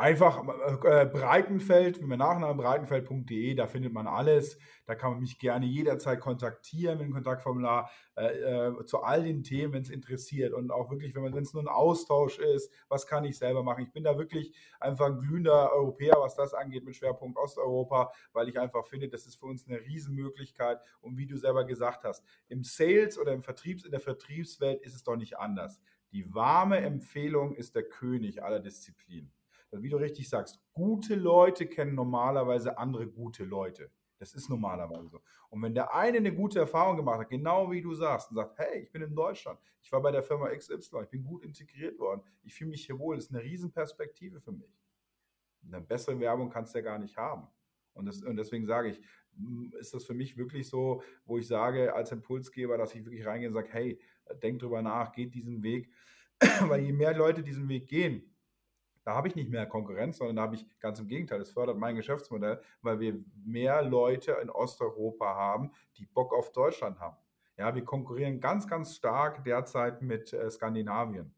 Einfach 0.00 0.44
äh, 0.84 1.06
Breitenfeld, 1.06 2.00
wie 2.00 2.06
man 2.06 2.20
nachname, 2.20 2.54
breitenfeld.de, 2.54 3.56
da 3.56 3.66
findet 3.66 3.92
man 3.92 4.06
alles. 4.06 4.56
Da 4.86 4.94
kann 4.94 5.10
man 5.10 5.18
mich 5.18 5.40
gerne 5.40 5.66
jederzeit 5.66 6.20
kontaktieren 6.20 6.98
mit 6.98 7.08
dem 7.08 7.14
Kontaktformular 7.14 7.90
äh, 8.16 8.68
äh, 8.68 8.84
zu 8.84 9.02
all 9.02 9.24
den 9.24 9.42
Themen, 9.42 9.72
wenn 9.72 9.82
es 9.82 9.90
interessiert. 9.90 10.52
Und 10.52 10.70
auch 10.70 10.92
wirklich, 10.92 11.16
wenn 11.16 11.42
es 11.42 11.52
nur 11.52 11.64
ein 11.64 11.68
Austausch 11.68 12.38
ist, 12.38 12.72
was 12.88 13.08
kann 13.08 13.24
ich 13.24 13.38
selber 13.38 13.64
machen. 13.64 13.82
Ich 13.82 13.92
bin 13.92 14.04
da 14.04 14.16
wirklich 14.16 14.54
einfach 14.78 15.06
ein 15.06 15.18
glühender 15.18 15.72
Europäer, 15.72 16.14
was 16.20 16.36
das 16.36 16.54
angeht, 16.54 16.84
mit 16.84 16.94
Schwerpunkt 16.94 17.36
Osteuropa, 17.36 18.12
weil 18.32 18.48
ich 18.48 18.56
einfach 18.56 18.86
finde, 18.86 19.08
das 19.08 19.26
ist 19.26 19.34
für 19.34 19.46
uns 19.46 19.66
eine 19.66 19.80
Riesenmöglichkeit. 19.80 20.78
Und 21.00 21.16
wie 21.16 21.26
du 21.26 21.36
selber 21.36 21.64
gesagt 21.64 22.04
hast, 22.04 22.22
im 22.46 22.62
Sales 22.62 23.18
oder 23.18 23.32
im 23.32 23.42
Vertriebs, 23.42 23.84
in 23.84 23.90
der 23.90 23.98
Vertriebswelt 23.98 24.80
ist 24.80 24.94
es 24.94 25.02
doch 25.02 25.16
nicht 25.16 25.38
anders. 25.38 25.80
Die 26.12 26.32
warme 26.32 26.78
Empfehlung 26.78 27.56
ist 27.56 27.74
der 27.74 27.82
König 27.82 28.44
aller 28.44 28.60
Disziplinen 28.60 29.32
wie 29.72 29.88
du 29.88 29.96
richtig 29.96 30.28
sagst, 30.28 30.60
gute 30.72 31.14
Leute 31.14 31.66
kennen 31.66 31.94
normalerweise 31.94 32.78
andere 32.78 33.06
gute 33.06 33.44
Leute. 33.44 33.90
Das 34.18 34.34
ist 34.34 34.48
normalerweise 34.48 35.08
so. 35.08 35.20
Und 35.48 35.62
wenn 35.62 35.74
der 35.74 35.94
eine 35.94 36.18
eine 36.18 36.34
gute 36.34 36.58
Erfahrung 36.58 36.96
gemacht 36.96 37.20
hat, 37.20 37.28
genau 37.28 37.70
wie 37.70 37.80
du 37.80 37.94
sagst, 37.94 38.30
und 38.30 38.36
sagt, 38.36 38.58
hey, 38.58 38.82
ich 38.82 38.90
bin 38.90 39.02
in 39.02 39.14
Deutschland, 39.14 39.60
ich 39.80 39.92
war 39.92 40.02
bei 40.02 40.10
der 40.10 40.22
Firma 40.22 40.48
XY, 40.48 41.02
ich 41.04 41.10
bin 41.10 41.22
gut 41.22 41.44
integriert 41.44 41.98
worden, 41.98 42.22
ich 42.42 42.54
fühle 42.54 42.70
mich 42.70 42.84
hier 42.84 42.98
wohl, 42.98 43.16
das 43.16 43.26
ist 43.26 43.34
eine 43.34 43.42
Riesenperspektive 43.42 44.40
für 44.40 44.52
mich. 44.52 44.76
Eine 45.64 45.80
bessere 45.80 46.18
Werbung 46.18 46.50
kannst 46.50 46.74
du 46.74 46.78
ja 46.78 46.84
gar 46.84 46.98
nicht 46.98 47.16
haben. 47.16 47.46
Und, 47.92 48.06
das, 48.06 48.22
und 48.22 48.36
deswegen 48.36 48.66
sage 48.66 48.90
ich, 48.90 49.00
hm, 49.36 49.72
ist 49.78 49.94
das 49.94 50.04
für 50.04 50.14
mich 50.14 50.36
wirklich 50.36 50.68
so, 50.68 51.02
wo 51.24 51.38
ich 51.38 51.46
sage 51.46 51.94
als 51.94 52.10
Impulsgeber, 52.10 52.76
dass 52.76 52.94
ich 52.94 53.04
wirklich 53.04 53.26
reingehe 53.26 53.48
und 53.48 53.54
sage, 53.54 53.68
hey, 53.70 54.00
denk 54.42 54.60
drüber 54.60 54.82
nach, 54.82 55.12
geht 55.12 55.34
diesen 55.34 55.62
Weg. 55.62 55.90
Weil 56.68 56.82
je 56.82 56.92
mehr 56.92 57.16
Leute 57.16 57.42
diesen 57.42 57.68
Weg 57.68 57.88
gehen, 57.88 58.22
da 59.08 59.14
habe 59.14 59.26
ich 59.26 59.34
nicht 59.34 59.48
mehr 59.48 59.64
Konkurrenz, 59.64 60.18
sondern 60.18 60.36
da 60.36 60.42
habe 60.42 60.56
ich 60.56 60.66
ganz 60.80 61.00
im 61.00 61.08
Gegenteil, 61.08 61.40
es 61.40 61.50
fördert 61.50 61.78
mein 61.78 61.96
Geschäftsmodell, 61.96 62.60
weil 62.82 63.00
wir 63.00 63.18
mehr 63.42 63.80
Leute 63.80 64.32
in 64.42 64.50
Osteuropa 64.50 65.34
haben, 65.34 65.70
die 65.96 66.04
Bock 66.04 66.34
auf 66.34 66.52
Deutschland 66.52 67.00
haben. 67.00 67.16
Ja, 67.56 67.74
wir 67.74 67.86
konkurrieren 67.86 68.38
ganz, 68.38 68.68
ganz 68.68 68.94
stark 68.94 69.44
derzeit 69.44 70.02
mit 70.02 70.34
äh, 70.34 70.50
Skandinavien. 70.50 71.34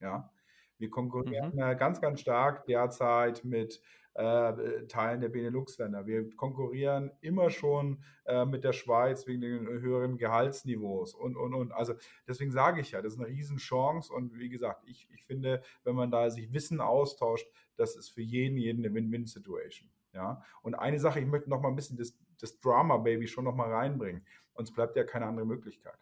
Ja, 0.00 0.32
wir 0.78 0.88
konkurrieren 0.88 1.52
mhm. 1.52 1.58
äh, 1.58 1.76
ganz, 1.76 2.00
ganz 2.00 2.22
stark 2.22 2.64
derzeit 2.64 3.44
mit 3.44 3.82
äh, 4.14 4.86
Teilen 4.86 5.20
der 5.20 5.28
Benelux-Länder. 5.28 6.06
Wir 6.06 6.30
konkurrieren 6.36 7.10
immer 7.20 7.50
schon 7.50 8.02
äh, 8.24 8.44
mit 8.44 8.64
der 8.64 8.72
Schweiz 8.72 9.26
wegen 9.26 9.40
den 9.40 9.66
höheren 9.66 10.16
Gehaltsniveaus 10.16 11.14
und, 11.14 11.36
und, 11.36 11.54
und. 11.54 11.72
Also 11.72 11.94
deswegen 12.26 12.50
sage 12.50 12.80
ich 12.80 12.92
ja, 12.92 13.02
das 13.02 13.14
ist 13.14 13.20
eine 13.20 13.28
Riesenchance 13.28 14.12
und 14.12 14.38
wie 14.38 14.48
gesagt, 14.48 14.84
ich, 14.86 15.08
ich 15.12 15.24
finde, 15.24 15.62
wenn 15.82 15.94
man 15.96 16.10
da 16.10 16.30
sich 16.30 16.52
Wissen 16.52 16.80
austauscht, 16.80 17.48
das 17.76 17.96
ist 17.96 18.10
für 18.10 18.22
jeden, 18.22 18.56
jeden 18.56 18.84
eine 18.84 18.94
Win-Win-Situation. 18.94 19.90
Ja? 20.12 20.42
Und 20.62 20.74
eine 20.74 20.98
Sache, 20.98 21.20
ich 21.20 21.26
möchte 21.26 21.50
noch 21.50 21.60
mal 21.60 21.68
ein 21.68 21.76
bisschen 21.76 21.96
das, 21.96 22.16
das 22.40 22.60
Drama-Baby 22.60 23.26
schon 23.26 23.44
noch 23.44 23.54
mal 23.54 23.72
reinbringen. 23.72 24.24
Uns 24.54 24.72
bleibt 24.72 24.96
ja 24.96 25.04
keine 25.04 25.26
andere 25.26 25.46
Möglichkeit. 25.46 25.98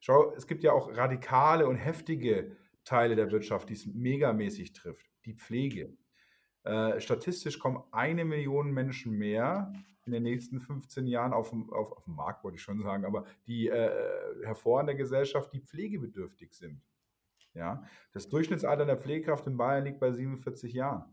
Schau, 0.00 0.32
es 0.34 0.46
gibt 0.46 0.62
ja 0.62 0.72
auch 0.72 0.96
radikale 0.96 1.66
und 1.66 1.76
heftige 1.76 2.56
Teile 2.84 3.16
der 3.16 3.32
Wirtschaft, 3.32 3.68
die 3.68 3.74
es 3.74 3.86
megamäßig 3.86 4.72
trifft. 4.72 5.10
Die 5.24 5.34
Pflege, 5.34 5.96
äh, 6.68 7.00
statistisch 7.00 7.58
kommen 7.58 7.82
eine 7.92 8.24
Million 8.26 8.70
Menschen 8.72 9.12
mehr 9.12 9.72
in 10.04 10.12
den 10.12 10.22
nächsten 10.22 10.60
15 10.60 11.06
Jahren 11.06 11.32
auf 11.32 11.52
auf, 11.52 11.92
auf 11.92 12.04
dem 12.04 12.14
Markt, 12.14 12.44
wollte 12.44 12.56
ich 12.56 12.62
schon 12.62 12.82
sagen, 12.82 13.06
aber 13.06 13.24
die 13.46 13.68
äh, 13.68 13.90
hervor 14.44 14.80
in 14.80 14.86
der 14.86 14.94
Gesellschaft, 14.94 15.52
die 15.52 15.60
pflegebedürftig 15.60 16.52
sind. 16.52 16.82
Ja? 17.54 17.82
Das 18.12 18.28
Durchschnittsalter 18.28 18.84
der 18.84 18.98
Pflegekraft 18.98 19.46
in 19.46 19.56
Bayern 19.56 19.84
liegt 19.84 19.98
bei 19.98 20.12
47 20.12 20.74
Jahren. 20.74 21.04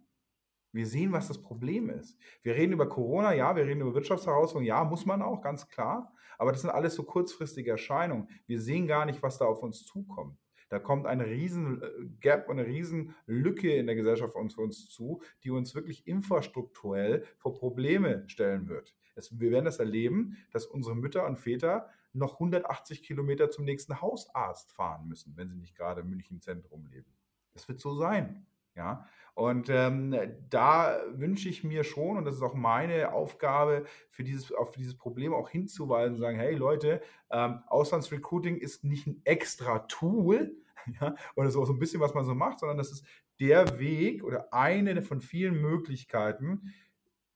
Wir 0.73 0.85
sehen, 0.85 1.13
was 1.13 1.29
das 1.29 1.41
Problem 1.41 1.89
ist. 1.89 2.17
Wir 2.43 2.55
reden 2.55 2.73
über 2.73 2.89
Corona, 2.89 3.33
ja, 3.33 3.55
wir 3.55 3.65
reden 3.65 3.79
über 3.79 3.93
Wirtschaftsherausforderungen, 3.93 4.67
ja, 4.67 4.83
muss 4.83 5.05
man 5.05 5.21
auch, 5.21 5.41
ganz 5.41 5.69
klar. 5.69 6.13
Aber 6.37 6.51
das 6.51 6.61
sind 6.61 6.69
alles 6.69 6.95
so 6.95 7.03
kurzfristige 7.03 7.71
Erscheinungen. 7.71 8.27
Wir 8.45 8.59
sehen 8.59 8.87
gar 8.87 9.05
nicht, 9.05 9.23
was 9.23 9.37
da 9.37 9.45
auf 9.45 9.63
uns 9.63 9.85
zukommt. 9.85 10.37
Da 10.69 10.79
kommt 10.79 11.05
eine 11.05 11.25
riesen 11.25 11.81
äh, 11.81 11.87
Gap 12.19 12.49
und 12.49 12.59
eine 12.59 12.67
riesen 12.67 13.15
Lücke 13.25 13.75
in 13.75 13.85
der 13.85 13.95
Gesellschaft 13.95 14.35
auf 14.35 14.57
uns 14.57 14.89
zu, 14.89 15.21
die 15.43 15.51
uns 15.51 15.75
wirklich 15.75 16.07
infrastrukturell 16.07 17.23
vor 17.37 17.53
Probleme 17.53 18.23
stellen 18.27 18.67
wird. 18.67 18.95
Es, 19.15 19.39
wir 19.39 19.51
werden 19.51 19.65
das 19.65 19.79
erleben, 19.79 20.37
dass 20.51 20.65
unsere 20.65 20.95
Mütter 20.95 21.25
und 21.25 21.37
Väter 21.37 21.89
noch 22.13 22.33
180 22.35 23.03
Kilometer 23.03 23.49
zum 23.49 23.65
nächsten 23.65 24.01
Hausarzt 24.01 24.73
fahren 24.73 25.07
müssen, 25.07 25.35
wenn 25.37 25.49
sie 25.49 25.57
nicht 25.57 25.75
gerade 25.75 26.01
im 26.01 26.09
München 26.09 26.41
Zentrum 26.41 26.87
leben. 26.87 27.13
Das 27.53 27.67
wird 27.67 27.79
so 27.79 27.95
sein. 27.95 28.45
Ja, 28.75 29.07
und 29.35 29.69
ähm, 29.69 30.15
da 30.49 31.01
wünsche 31.11 31.49
ich 31.49 31.63
mir 31.63 31.83
schon, 31.83 32.17
und 32.17 32.25
das 32.25 32.35
ist 32.35 32.41
auch 32.41 32.53
meine 32.53 33.13
Aufgabe, 33.13 33.85
für 34.09 34.23
dieses, 34.23 34.53
auf 34.53 34.71
dieses 34.71 34.95
Problem 34.97 35.33
auch 35.33 35.49
hinzuweisen 35.49 36.17
sagen, 36.17 36.37
hey 36.37 36.55
Leute, 36.55 37.01
ähm, 37.29 37.59
Auslandsrecruiting 37.67 38.57
ist 38.57 38.85
nicht 38.85 39.07
ein 39.07 39.21
extra 39.25 39.79
Tool, 39.79 40.55
ja, 41.01 41.15
oder 41.35 41.51
so, 41.51 41.65
so 41.65 41.73
ein 41.73 41.79
bisschen, 41.79 41.99
was 41.99 42.13
man 42.13 42.25
so 42.25 42.33
macht, 42.33 42.59
sondern 42.59 42.77
das 42.77 42.91
ist 42.91 43.05
der 43.39 43.77
Weg 43.77 44.23
oder 44.23 44.53
eine 44.53 45.01
von 45.01 45.19
vielen 45.19 45.61
Möglichkeiten, 45.61 46.73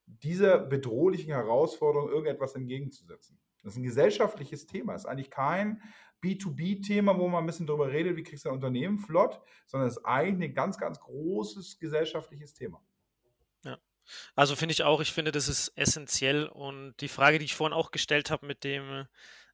dieser 0.05 0.57
bedrohlichen 0.59 1.33
Herausforderung 1.33 2.09
irgendetwas 2.09 2.55
entgegenzusetzen. 2.55 3.37
Das 3.63 3.73
ist 3.73 3.77
ein 3.77 3.83
gesellschaftliches 3.83 4.65
Thema. 4.65 4.93
Das 4.93 5.03
ist 5.03 5.09
eigentlich 5.09 5.31
kein 5.31 5.81
B2B-Thema, 6.23 7.17
wo 7.17 7.27
man 7.27 7.43
ein 7.43 7.47
bisschen 7.47 7.67
drüber 7.67 7.89
redet, 7.89 8.15
wie 8.15 8.23
kriegst 8.23 8.45
du 8.45 8.49
ein 8.49 8.55
Unternehmen 8.55 8.99
flott, 8.99 9.41
sondern 9.65 9.87
es 9.87 9.97
ist 9.97 10.05
eigentlich 10.05 10.51
ein 10.51 10.55
ganz, 10.55 10.77
ganz 10.77 10.99
großes 10.99 11.79
gesellschaftliches 11.79 12.53
Thema. 12.53 12.81
Ja. 13.63 13.77
Also 14.35 14.55
finde 14.55 14.73
ich 14.73 14.83
auch, 14.83 15.01
ich 15.01 15.13
finde, 15.13 15.31
das 15.31 15.47
ist 15.47 15.71
essentiell. 15.75 16.47
Und 16.47 16.95
die 16.99 17.07
Frage, 17.07 17.39
die 17.39 17.45
ich 17.45 17.55
vorhin 17.55 17.73
auch 17.73 17.91
gestellt 17.91 18.31
habe 18.31 18.47
mit 18.47 18.63
dem, 18.63 19.05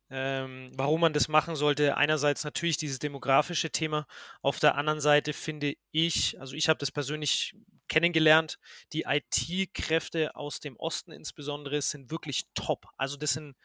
ähm, 0.09 0.71
warum 0.75 1.01
man 1.01 1.13
das 1.13 1.27
machen 1.27 1.55
sollte, 1.55 1.97
einerseits 1.97 2.43
natürlich 2.43 2.77
dieses 2.77 2.99
demografische 2.99 3.71
Thema, 3.71 4.07
auf 4.41 4.59
der 4.59 4.75
anderen 4.75 5.01
Seite 5.01 5.33
finde 5.33 5.75
ich, 5.91 6.39
also 6.39 6.55
ich 6.55 6.69
habe 6.69 6.79
das 6.79 6.91
persönlich 6.91 7.55
kennengelernt, 7.87 8.59
die 8.93 9.05
IT-Kräfte 9.07 10.35
aus 10.35 10.59
dem 10.59 10.75
Osten 10.77 11.11
insbesondere 11.11 11.81
sind 11.81 12.09
wirklich 12.09 12.47
top. 12.55 12.87
Also 12.97 13.17
das 13.17 13.33
sind 13.33 13.55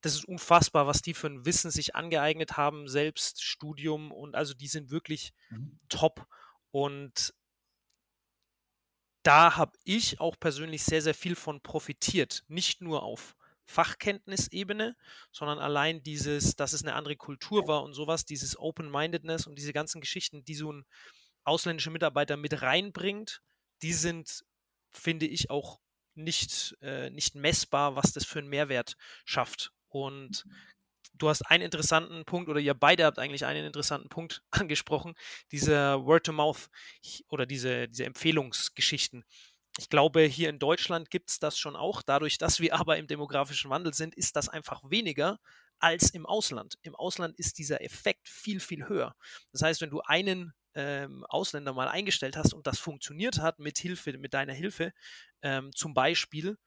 das 0.00 0.14
ist 0.14 0.24
unfassbar, 0.24 0.86
was 0.86 1.02
die 1.02 1.14
für 1.14 1.26
ein 1.26 1.44
Wissen 1.44 1.70
sich 1.70 1.94
angeeignet 1.94 2.56
haben, 2.56 2.88
selbst 2.88 3.42
Studium 3.42 4.12
und 4.12 4.34
also 4.34 4.54
die 4.54 4.68
sind 4.68 4.90
wirklich 4.90 5.32
mhm. 5.50 5.78
top. 5.88 6.26
Und 6.70 7.34
da 9.22 9.56
habe 9.56 9.72
ich 9.84 10.20
auch 10.20 10.36
persönlich 10.38 10.84
sehr, 10.84 11.02
sehr 11.02 11.14
viel 11.14 11.36
von 11.36 11.60
profitiert. 11.60 12.44
Nicht 12.48 12.80
nur 12.80 13.02
auf 13.02 13.36
Fachkenntnisebene, 13.66 14.96
sondern 15.30 15.58
allein 15.58 16.02
dieses, 16.02 16.56
dass 16.56 16.72
es 16.72 16.82
eine 16.82 16.94
andere 16.94 17.16
Kultur 17.16 17.68
war 17.68 17.82
und 17.82 17.92
sowas, 17.92 18.24
dieses 18.24 18.58
Open-Mindedness 18.58 19.46
und 19.46 19.56
diese 19.56 19.72
ganzen 19.72 20.00
Geschichten, 20.00 20.44
die 20.44 20.54
so 20.54 20.72
ein 20.72 20.86
ausländischer 21.44 21.90
Mitarbeiter 21.90 22.36
mit 22.36 22.62
reinbringt, 22.62 23.42
die 23.82 23.92
sind, 23.92 24.44
finde 24.90 25.26
ich, 25.26 25.50
auch 25.50 25.80
nicht, 26.14 26.76
äh, 26.80 27.10
nicht 27.10 27.34
messbar, 27.34 27.96
was 27.96 28.12
das 28.12 28.24
für 28.24 28.40
einen 28.40 28.48
Mehrwert 28.48 28.96
schafft. 29.24 29.72
Und 29.90 30.44
du 31.14 31.28
hast 31.28 31.42
einen 31.42 31.64
interessanten 31.64 32.24
Punkt, 32.24 32.48
oder 32.48 32.60
ihr 32.60 32.74
beide 32.74 33.04
habt 33.04 33.18
eigentlich 33.18 33.44
einen 33.44 33.66
interessanten 33.66 34.08
Punkt 34.08 34.42
angesprochen, 34.50 35.14
dieser 35.52 36.04
Word-to-Mouth 36.04 36.68
oder 37.28 37.46
diese, 37.46 37.88
diese 37.88 38.04
Empfehlungsgeschichten. 38.04 39.24
Ich 39.78 39.88
glaube, 39.88 40.22
hier 40.22 40.50
in 40.50 40.58
Deutschland 40.58 41.10
gibt 41.10 41.30
es 41.30 41.38
das 41.38 41.58
schon 41.58 41.76
auch. 41.76 42.02
Dadurch, 42.02 42.38
dass 42.38 42.60
wir 42.60 42.74
aber 42.78 42.96
im 42.98 43.06
demografischen 43.06 43.70
Wandel 43.70 43.94
sind, 43.94 44.14
ist 44.14 44.36
das 44.36 44.48
einfach 44.48 44.82
weniger 44.88 45.38
als 45.78 46.10
im 46.10 46.26
Ausland. 46.26 46.78
Im 46.82 46.94
Ausland 46.94 47.38
ist 47.38 47.58
dieser 47.58 47.82
Effekt 47.82 48.28
viel, 48.28 48.60
viel 48.60 48.88
höher. 48.88 49.14
Das 49.52 49.62
heißt, 49.62 49.80
wenn 49.80 49.90
du 49.90 50.00
einen 50.02 50.52
ähm, 50.74 51.24
Ausländer 51.28 51.72
mal 51.72 51.88
eingestellt 51.88 52.36
hast 52.36 52.52
und 52.52 52.66
das 52.66 52.78
funktioniert 52.78 53.38
hat 53.38 53.58
mit 53.58 53.78
Hilfe, 53.78 54.16
mit 54.18 54.34
deiner 54.34 54.52
Hilfe, 54.52 54.92
ähm, 55.42 55.70
zum 55.74 55.94
Beispiel, 55.94 56.58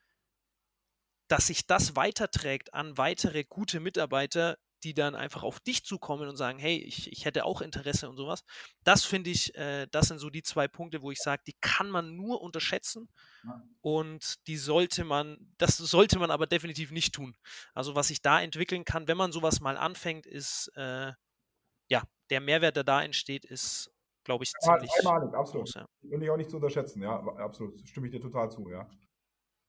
dass 1.33 1.47
sich 1.47 1.65
das 1.65 1.95
weiterträgt 1.95 2.75
an 2.75 2.95
weitere 2.95 3.43
gute 3.43 3.79
Mitarbeiter, 3.79 4.55
die 4.83 4.93
dann 4.93 5.15
einfach 5.15 5.41
auf 5.41 5.59
dich 5.59 5.83
zukommen 5.83 6.29
und 6.29 6.37
sagen, 6.37 6.59
hey, 6.59 6.77
ich, 6.77 7.11
ich 7.11 7.25
hätte 7.25 7.43
auch 7.43 7.59
Interesse 7.59 8.07
und 8.07 8.17
sowas. 8.17 8.43
Das 8.83 9.03
finde 9.03 9.31
ich, 9.31 9.55
äh, 9.55 9.87
das 9.89 10.09
sind 10.09 10.19
so 10.19 10.29
die 10.29 10.43
zwei 10.43 10.67
Punkte, 10.67 11.01
wo 11.01 11.09
ich 11.09 11.17
sage, 11.17 11.41
die 11.47 11.55
kann 11.59 11.89
man 11.89 12.15
nur 12.15 12.39
unterschätzen 12.43 13.09
und 13.81 14.45
die 14.45 14.57
sollte 14.57 15.05
man, 15.05 15.55
das 15.57 15.77
sollte 15.77 16.19
man 16.19 16.29
aber 16.29 16.45
definitiv 16.45 16.91
nicht 16.91 17.15
tun. 17.15 17.35
Also 17.73 17.95
was 17.95 18.09
sich 18.09 18.21
da 18.21 18.39
entwickeln 18.39 18.85
kann, 18.85 19.07
wenn 19.07 19.17
man 19.17 19.31
sowas 19.31 19.59
mal 19.59 19.75
anfängt, 19.75 20.27
ist, 20.27 20.67
äh, 20.75 21.13
ja, 21.89 22.03
der 22.29 22.41
Mehrwert, 22.41 22.75
der 22.75 22.83
da 22.83 23.01
entsteht, 23.01 23.43
ist, 23.43 23.91
glaube 24.23 24.43
ich, 24.43 24.51
ziemlich 24.61 24.91
einmalig, 24.99 25.33
absolut. 25.33 25.65
Groß, 25.65 25.73
ja. 25.73 25.85
Und 26.11 26.21
ich 26.21 26.29
auch 26.29 26.37
nicht 26.37 26.51
zu 26.51 26.57
unterschätzen, 26.57 27.01
ja, 27.01 27.17
absolut, 27.37 27.81
stimme 27.87 28.05
ich 28.05 28.11
dir 28.11 28.21
total 28.21 28.51
zu, 28.51 28.69
ja. 28.69 28.87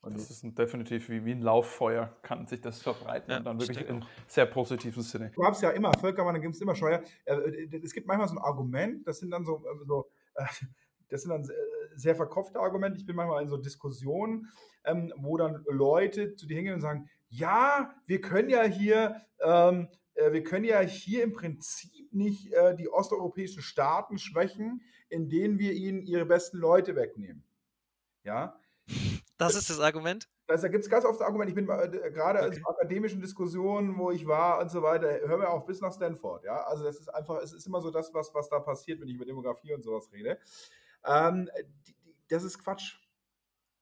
Und 0.05 0.17
das 0.17 0.31
ist 0.31 0.45
ein, 0.45 0.55
definitiv 0.55 1.09
wie, 1.09 1.25
wie 1.25 1.33
ein 1.33 1.41
Lauffeuer, 1.41 2.15
kann 2.23 2.47
sich 2.47 2.61
das 2.61 2.83
verbreiten 2.83 3.31
ja, 3.31 3.39
und 3.39 3.45
dann 3.45 3.61
wirklich 3.61 3.89
in 3.89 4.05
sehr 4.27 4.47
positiven 4.47 5.03
Sinne. 5.03 5.31
Du 5.35 5.45
hast 5.45 5.63
ja 5.63 5.71
immer 5.71 5.93
Völkerwanderung, 5.99 6.43
gibt 6.43 6.55
es 6.55 6.61
immer 6.61 6.75
Steuer. 6.75 7.03
Äh, 7.25 7.35
äh, 7.35 7.81
es 7.83 7.93
gibt 7.93 8.07
manchmal 8.07 8.29
so 8.29 8.35
ein 8.35 8.43
Argument, 8.43 9.07
das 9.07 9.19
sind 9.19 9.31
dann 9.31 9.45
so, 9.45 9.65
äh, 9.65 9.85
so 9.87 10.11
das 11.09 11.23
sind 11.23 11.31
dann 11.31 11.49
sehr 11.95 12.15
verkopfte 12.15 12.61
Argumente. 12.61 12.99
Ich 12.99 13.07
bin 13.07 13.17
manchmal 13.17 13.43
in 13.43 13.49
so 13.49 13.57
Diskussionen, 13.57 14.49
ähm, 14.85 15.13
wo 15.17 15.37
dann 15.37 15.65
Leute 15.69 16.35
zu 16.35 16.47
dir 16.47 16.57
hingehen 16.57 16.75
und 16.75 16.81
sagen, 16.81 17.09
ja, 17.29 17.95
wir 18.07 18.21
können 18.21 18.49
ja 18.49 18.63
hier, 18.65 19.23
ähm, 19.41 19.89
wir 20.15 20.45
können 20.45 20.65
ja 20.65 20.81
hier 20.81 21.25
im 21.25 21.33
Prinzip 21.33 22.13
nicht 22.13 22.53
äh, 22.53 22.77
die 22.77 22.89
osteuropäischen 22.89 23.63
Staaten 23.63 24.19
schwächen, 24.19 24.83
indem 25.09 25.59
wir 25.59 25.73
ihnen 25.73 26.03
ihre 26.03 26.27
besten 26.27 26.59
Leute 26.59 26.95
wegnehmen. 26.95 27.43
Ja, 28.23 28.57
das 29.37 29.55
ist 29.55 29.71
das 29.71 29.81
Argument? 29.81 30.29
da 30.47 30.57
gibt 30.69 30.85
es 30.85 30.91
ganz 30.91 31.05
oft 31.05 31.21
das 31.21 31.27
Argument, 31.27 31.49
ich 31.49 31.55
bin 31.55 31.69
äh, 31.69 32.11
gerade 32.11 32.47
okay. 32.47 32.57
in 32.57 32.67
akademischen 32.67 33.21
Diskussionen, 33.21 33.97
wo 33.97 34.11
ich 34.11 34.27
war 34.27 34.61
und 34.61 34.71
so 34.71 34.83
weiter, 34.83 35.09
hör 35.27 35.39
mir 35.39 35.49
auf 35.49 35.65
bis 35.65 35.81
nach 35.81 35.93
Stanford, 35.93 36.45
ja. 36.45 36.63
Also 36.65 36.85
das 36.85 36.99
ist 36.99 37.09
einfach, 37.09 37.41
es 37.43 37.53
ist 37.53 37.67
immer 37.67 37.81
so 37.81 37.91
das, 37.91 38.13
was, 38.13 38.35
was 38.35 38.49
da 38.49 38.61
passiert, 38.61 39.01
wenn 39.01 39.09
ich 39.09 39.15
über 39.15 39.25
Demografie 39.25 39.73
und 39.73 39.83
sowas 39.83 40.11
rede. 40.13 40.39
Ähm, 41.07 41.49
die, 41.87 41.95
die, 41.95 42.15
das 42.29 42.45
ist 42.45 42.59
Quatsch. 42.59 42.99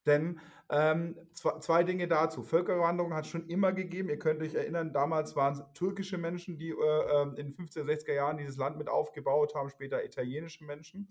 Denn 0.07 0.41
ähm, 0.69 1.17
zwei, 1.33 1.59
zwei, 1.61 1.85
Dinge 1.85 2.09
dazu. 2.09 2.43
Völkerwanderung 2.43 3.15
hat 3.15 3.25
es 3.25 3.31
schon 3.31 3.47
immer 3.49 3.73
gegeben. 3.73 4.09
Ihr 4.09 4.19
könnt 4.19 4.43
euch 4.43 4.55
erinnern, 4.55 4.93
damals 4.93 5.37
waren 5.37 5.55
es 5.55 5.62
türkische 5.75 6.19
Menschen, 6.19 6.57
die 6.57 6.71
äh, 6.71 7.23
ähm, 7.23 7.37
in 7.37 7.53
den 7.53 7.55
50er, 7.55 7.85
60er 7.85 8.15
Jahren 8.15 8.37
dieses 8.37 8.57
Land 8.57 8.79
mit 8.79 8.88
aufgebaut 8.88 9.55
haben, 9.55 9.71
später 9.71 10.05
italienische 10.05 10.65
Menschen. 10.65 11.09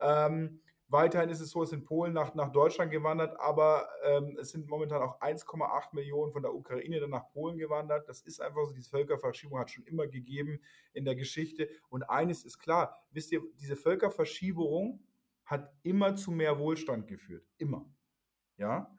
Ähm, 0.00 0.60
Weiterhin 0.90 1.28
ist 1.28 1.40
es 1.40 1.50
so, 1.50 1.62
es 1.62 1.70
sind 1.70 1.84
Polen 1.84 2.14
nach, 2.14 2.34
nach 2.34 2.50
Deutschland 2.50 2.90
gewandert, 2.90 3.38
aber 3.38 3.88
ähm, 4.04 4.38
es 4.40 4.50
sind 4.50 4.68
momentan 4.68 5.02
auch 5.02 5.20
1,8 5.20 5.94
Millionen 5.94 6.32
von 6.32 6.42
der 6.42 6.54
Ukraine 6.54 6.98
dann 6.98 7.10
nach 7.10 7.28
Polen 7.28 7.58
gewandert. 7.58 8.08
Das 8.08 8.22
ist 8.22 8.40
einfach 8.40 8.66
so, 8.66 8.72
diese 8.72 8.88
Völkerverschiebung 8.88 9.58
hat 9.58 9.70
schon 9.70 9.84
immer 9.84 10.06
gegeben 10.06 10.60
in 10.94 11.04
der 11.04 11.14
Geschichte. 11.14 11.68
Und 11.90 12.04
eines 12.04 12.42
ist 12.42 12.58
klar, 12.58 12.96
wisst 13.10 13.32
ihr, 13.32 13.42
diese 13.60 13.76
Völkerverschiebung 13.76 15.04
hat 15.44 15.70
immer 15.82 16.16
zu 16.16 16.30
mehr 16.30 16.58
Wohlstand 16.58 17.06
geführt. 17.06 17.46
Immer. 17.58 17.84
Ja, 18.56 18.90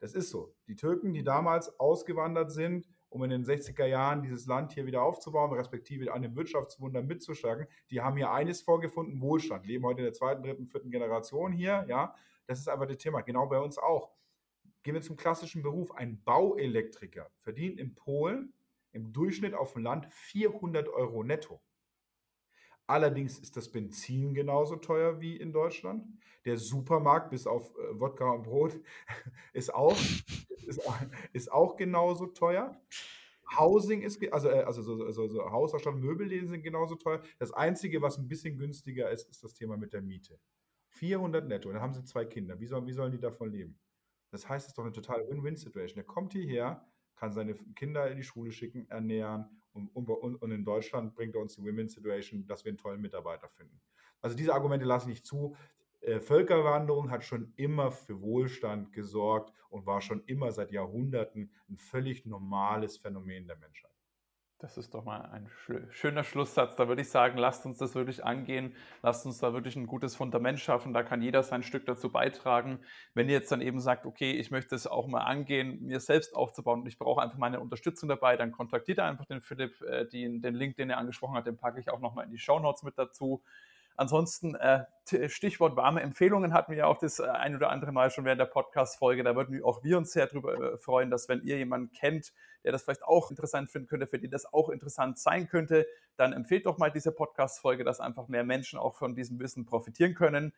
das 0.00 0.12
ist 0.12 0.28
so. 0.28 0.54
Die 0.66 0.76
Türken, 0.76 1.14
die 1.14 1.24
damals 1.24 1.80
ausgewandert 1.80 2.52
sind, 2.52 2.86
um 3.10 3.22
in 3.24 3.30
den 3.30 3.44
60er 3.44 3.86
Jahren 3.86 4.22
dieses 4.22 4.46
Land 4.46 4.72
hier 4.72 4.86
wieder 4.86 5.02
aufzubauen, 5.02 5.52
respektive 5.52 6.12
an 6.12 6.22
dem 6.22 6.36
Wirtschaftswunder 6.36 7.02
mitzustärken. 7.02 7.66
Die 7.90 8.00
haben 8.00 8.16
hier 8.16 8.30
eines 8.30 8.62
vorgefunden, 8.62 9.20
Wohlstand, 9.20 9.66
leben 9.66 9.84
heute 9.84 10.00
in 10.00 10.04
der 10.04 10.12
zweiten, 10.12 10.42
dritten, 10.42 10.66
vierten 10.66 10.90
Generation 10.90 11.52
hier, 11.52 11.84
ja. 11.88 12.14
Das 12.46 12.58
ist 12.58 12.68
einfach 12.68 12.86
das 12.86 12.98
Thema, 12.98 13.20
genau 13.20 13.46
bei 13.46 13.58
uns 13.60 13.78
auch. 13.78 14.10
Gehen 14.82 14.94
wir 14.94 15.02
zum 15.02 15.16
klassischen 15.16 15.62
Beruf. 15.62 15.92
Ein 15.92 16.22
Bauelektriker 16.22 17.30
verdient 17.40 17.78
in 17.78 17.94
Polen 17.94 18.54
im 18.92 19.12
Durchschnitt 19.12 19.54
auf 19.54 19.74
dem 19.74 19.82
Land 19.82 20.06
400 20.10 20.88
Euro 20.88 21.22
netto. 21.22 21.60
Allerdings 22.88 23.38
ist 23.38 23.54
das 23.54 23.70
Benzin 23.70 24.32
genauso 24.32 24.76
teuer 24.76 25.20
wie 25.20 25.36
in 25.36 25.52
Deutschland. 25.52 26.06
Der 26.46 26.56
Supermarkt, 26.56 27.28
bis 27.28 27.46
auf 27.46 27.70
äh, 27.76 28.00
Wodka 28.00 28.30
und 28.30 28.44
Brot, 28.44 28.80
ist 29.52 29.74
auch, 29.74 29.94
ist, 30.66 30.80
ist 31.34 31.52
auch 31.52 31.76
genauso 31.76 32.28
teuer. 32.28 32.80
Housing 33.58 34.00
ist, 34.00 34.22
also, 34.32 34.48
äh, 34.48 34.62
also 34.62 34.80
so, 34.80 35.10
so, 35.10 35.28
so 35.28 35.50
Hausausstattung, 35.50 36.00
Möbelläden 36.00 36.48
sind 36.48 36.62
genauso 36.62 36.94
teuer. 36.94 37.20
Das 37.38 37.52
Einzige, 37.52 38.00
was 38.00 38.16
ein 38.16 38.26
bisschen 38.26 38.56
günstiger 38.56 39.10
ist, 39.10 39.28
ist 39.28 39.44
das 39.44 39.52
Thema 39.52 39.76
mit 39.76 39.92
der 39.92 40.00
Miete. 40.00 40.40
400 40.88 41.46
netto, 41.46 41.70
dann 41.70 41.82
haben 41.82 41.92
sie 41.92 42.04
zwei 42.04 42.24
Kinder. 42.24 42.58
Wie, 42.58 42.66
soll, 42.66 42.86
wie 42.86 42.92
sollen 42.94 43.12
die 43.12 43.20
davon 43.20 43.50
leben? 43.50 43.78
Das 44.30 44.48
heißt, 44.48 44.64
es 44.64 44.70
ist 44.70 44.78
doch 44.78 44.84
eine 44.84 44.92
totale 44.92 45.28
Win-Win-Situation. 45.28 45.96
Der 45.96 46.04
kommt 46.04 46.32
hierher, 46.32 46.88
kann 47.16 47.32
seine 47.32 47.54
Kinder 47.74 48.10
in 48.10 48.16
die 48.16 48.22
Schule 48.22 48.50
schicken, 48.50 48.88
ernähren 48.88 49.57
und, 49.86 50.08
und, 50.08 50.36
und 50.36 50.50
in 50.50 50.64
Deutschland 50.64 51.14
bringt 51.14 51.34
er 51.34 51.40
uns 51.40 51.54
die 51.54 51.64
Win-Win-Situation, 51.64 52.46
dass 52.46 52.64
wir 52.64 52.70
einen 52.70 52.78
tollen 52.78 53.00
Mitarbeiter 53.00 53.48
finden. 53.48 53.80
Also 54.20 54.36
diese 54.36 54.52
Argumente 54.52 54.84
lasse 54.84 55.04
ich 55.04 55.10
nicht 55.10 55.26
zu. 55.26 55.56
äh, 56.00 56.20
Völkerwanderung 56.20 57.10
hat 57.10 57.24
schon 57.24 57.52
immer 57.56 57.90
für 57.90 58.20
Wohlstand 58.20 58.92
gesorgt 58.92 59.52
und 59.68 59.86
war 59.86 60.00
schon 60.00 60.22
immer 60.26 60.52
seit 60.52 60.70
Jahrhunderten 60.72 61.50
ein 61.68 61.76
völlig 61.76 62.26
normales 62.26 62.98
Phänomen 62.98 63.46
der 63.46 63.56
Menschheit. 63.56 63.97
Das 64.60 64.76
ist 64.76 64.92
doch 64.92 65.04
mal 65.04 65.20
ein 65.20 65.48
schöner 65.92 66.24
Schlusssatz. 66.24 66.74
Da 66.74 66.88
würde 66.88 67.02
ich 67.02 67.10
sagen, 67.10 67.38
lasst 67.38 67.64
uns 67.64 67.78
das 67.78 67.94
wirklich 67.94 68.24
angehen. 68.24 68.74
Lasst 69.02 69.24
uns 69.24 69.38
da 69.38 69.52
wirklich 69.52 69.76
ein 69.76 69.86
gutes 69.86 70.16
Fundament 70.16 70.58
schaffen. 70.58 70.92
Da 70.92 71.04
kann 71.04 71.22
jeder 71.22 71.44
sein 71.44 71.62
Stück 71.62 71.86
dazu 71.86 72.10
beitragen. 72.10 72.80
Wenn 73.14 73.28
ihr 73.28 73.34
jetzt 73.34 73.52
dann 73.52 73.60
eben 73.60 73.78
sagt, 73.78 74.04
okay, 74.04 74.32
ich 74.32 74.50
möchte 74.50 74.74
es 74.74 74.88
auch 74.88 75.06
mal 75.06 75.20
angehen, 75.20 75.86
mir 75.86 76.00
selbst 76.00 76.34
aufzubauen 76.34 76.80
und 76.80 76.88
ich 76.88 76.98
brauche 76.98 77.22
einfach 77.22 77.38
meine 77.38 77.60
Unterstützung 77.60 78.08
dabei, 78.08 78.36
dann 78.36 78.50
kontaktiert 78.50 78.98
einfach 78.98 79.26
den 79.26 79.42
Philipp. 79.42 79.80
Äh, 79.82 80.06
den, 80.08 80.42
den 80.42 80.56
Link, 80.56 80.74
den 80.74 80.90
er 80.90 80.98
angesprochen 80.98 81.36
hat, 81.36 81.46
den 81.46 81.56
packe 81.56 81.78
ich 81.78 81.88
auch 81.90 82.00
nochmal 82.00 82.24
in 82.24 82.32
die 82.32 82.38
Show 82.38 82.58
Notes 82.58 82.82
mit 82.82 82.98
dazu. 82.98 83.44
Ansonsten, 83.98 84.54
äh, 84.54 84.84
Stichwort 85.28 85.74
warme 85.74 86.02
Empfehlungen 86.02 86.54
hatten 86.54 86.70
wir 86.70 86.78
ja 86.78 86.86
auch 86.86 86.98
das 86.98 87.18
äh, 87.18 87.24
ein 87.24 87.56
oder 87.56 87.70
andere 87.70 87.90
Mal 87.90 88.12
schon 88.12 88.24
während 88.24 88.40
der 88.40 88.46
Podcast-Folge. 88.46 89.24
Da 89.24 89.34
würden 89.34 89.60
auch 89.64 89.82
wir 89.82 89.98
uns 89.98 90.12
sehr 90.12 90.28
darüber 90.28 90.74
äh, 90.74 90.78
freuen, 90.78 91.10
dass 91.10 91.28
wenn 91.28 91.42
ihr 91.42 91.58
jemanden 91.58 91.90
kennt, 91.90 92.32
der 92.62 92.70
das 92.70 92.84
vielleicht 92.84 93.02
auch 93.02 93.28
interessant 93.28 93.70
finden 93.70 93.88
könnte, 93.88 94.06
für 94.06 94.20
den 94.20 94.30
das 94.30 94.46
auch 94.52 94.68
interessant 94.68 95.18
sein 95.18 95.48
könnte, 95.48 95.84
dann 96.14 96.32
empfehlt 96.32 96.66
doch 96.66 96.78
mal 96.78 96.92
diese 96.92 97.10
Podcast-Folge, 97.10 97.82
dass 97.82 97.98
einfach 97.98 98.28
mehr 98.28 98.44
Menschen 98.44 98.78
auch 98.78 98.94
von 98.94 99.16
diesem 99.16 99.40
Wissen 99.40 99.66
profitieren 99.66 100.14
können. 100.14 100.54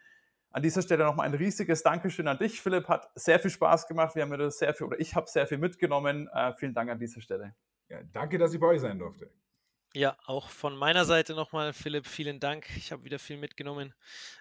An 0.50 0.62
dieser 0.62 0.82
Stelle 0.82 1.04
nochmal 1.04 1.24
ein 1.24 1.34
riesiges 1.34 1.82
Dankeschön 1.82 2.28
an 2.28 2.36
dich, 2.36 2.60
Philipp. 2.60 2.88
Hat 2.88 3.10
sehr 3.14 3.40
viel 3.40 3.50
Spaß 3.50 3.86
gemacht. 3.86 4.16
Wir 4.16 4.22
haben 4.22 4.38
da 4.38 4.50
sehr 4.50 4.74
viel, 4.74 4.86
oder 4.86 5.00
ich 5.00 5.14
habe 5.14 5.30
sehr 5.30 5.46
viel 5.46 5.56
mitgenommen. 5.56 6.28
Äh, 6.34 6.52
vielen 6.58 6.74
Dank 6.74 6.90
an 6.90 6.98
dieser 6.98 7.22
Stelle. 7.22 7.54
Ja, 7.88 8.00
danke, 8.12 8.36
dass 8.36 8.52
ich 8.52 8.60
bei 8.60 8.66
euch 8.66 8.82
sein 8.82 8.98
durfte. 8.98 9.30
Ja, 9.92 10.16
auch 10.24 10.50
von 10.50 10.76
meiner 10.76 11.04
Seite 11.04 11.34
nochmal, 11.34 11.72
Philipp, 11.72 12.06
vielen 12.06 12.38
Dank. 12.38 12.64
Ich 12.76 12.92
habe 12.92 13.02
wieder 13.02 13.18
viel 13.18 13.36
mitgenommen. 13.36 13.92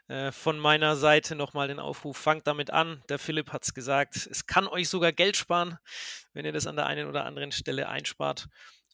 Äh, 0.08 0.32
von 0.32 0.60
meiner 0.60 0.96
Seite 0.96 1.34
nochmal 1.36 1.68
den 1.68 1.80
Aufruf, 1.80 2.18
fangt 2.18 2.46
damit 2.46 2.70
an. 2.70 3.04
Der 3.10 3.18
Philipp 3.18 3.52
hat 3.52 3.64
es 3.64 3.74
gesagt, 3.74 4.28
es 4.30 4.46
kann 4.46 4.68
euch 4.68 4.90
sogar 4.90 5.12
Geld 5.12 5.38
sparen, 5.38 5.80
wenn 6.34 6.46
ihr 6.46 6.52
das 6.52 6.68
an 6.68 6.76
der 6.76 6.86
einen 6.86 7.08
oder 7.08 7.26
anderen 7.26 7.52
Stelle 7.52 7.90
einspart 7.90 8.48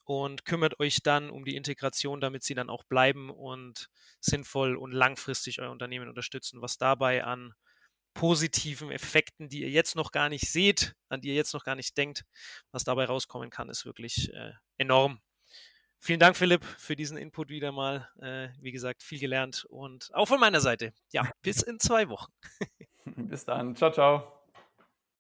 und 0.06 0.46
kümmert 0.46 0.80
euch 0.80 1.04
dann 1.04 1.30
um 1.30 1.44
die 1.44 1.58
Integration, 1.58 2.22
damit 2.22 2.44
sie 2.44 2.54
dann 2.56 2.70
auch 2.70 2.86
bleiben 2.86 3.30
und 3.30 3.90
sinnvoll 4.22 4.78
und 4.78 4.94
langfristig 4.94 5.60
euer 5.60 5.72
Unternehmen 5.72 6.08
unterstützen, 6.08 6.62
was 6.62 6.78
dabei 6.78 7.26
an 7.26 7.54
positiven 8.14 8.92
Effekten, 8.92 9.50
die 9.50 9.64
ihr 9.64 9.70
jetzt 9.72 9.98
noch 9.98 10.14
gar 10.14 10.30
nicht 10.30 10.50
seht, 10.50 10.96
an 11.10 11.20
die 11.20 11.30
ihr 11.30 11.36
jetzt 11.36 11.54
noch 11.54 11.66
gar 11.66 11.76
nicht 11.76 11.98
denkt, 11.98 12.24
was 12.72 12.86
dabei 12.86 13.04
rauskommen 13.04 13.50
kann, 13.50 13.68
ist 13.68 13.86
wirklich 13.86 14.34
äh, 14.34 14.54
enorm. 14.78 15.20
Vielen 16.06 16.20
Dank, 16.20 16.38
Philipp, 16.38 16.64
für 16.64 16.96
diesen 16.96 17.18
Input 17.18 17.50
wieder 17.50 17.72
mal. 17.72 18.08
Äh, 18.22 18.50
wie 18.62 18.72
gesagt, 18.72 19.02
viel 19.02 19.18
gelernt 19.18 19.66
und 19.72 20.12
auch 20.14 20.28
von 20.28 20.40
meiner 20.40 20.62
Seite. 20.62 20.94
Ja, 21.12 21.28
bis 21.42 21.64
in 21.64 21.80
zwei 21.80 22.10
Wochen. 22.10 22.32
bis 23.06 23.44
dann. 23.44 23.76
Ciao, 23.76 23.92
ciao. 23.92 24.35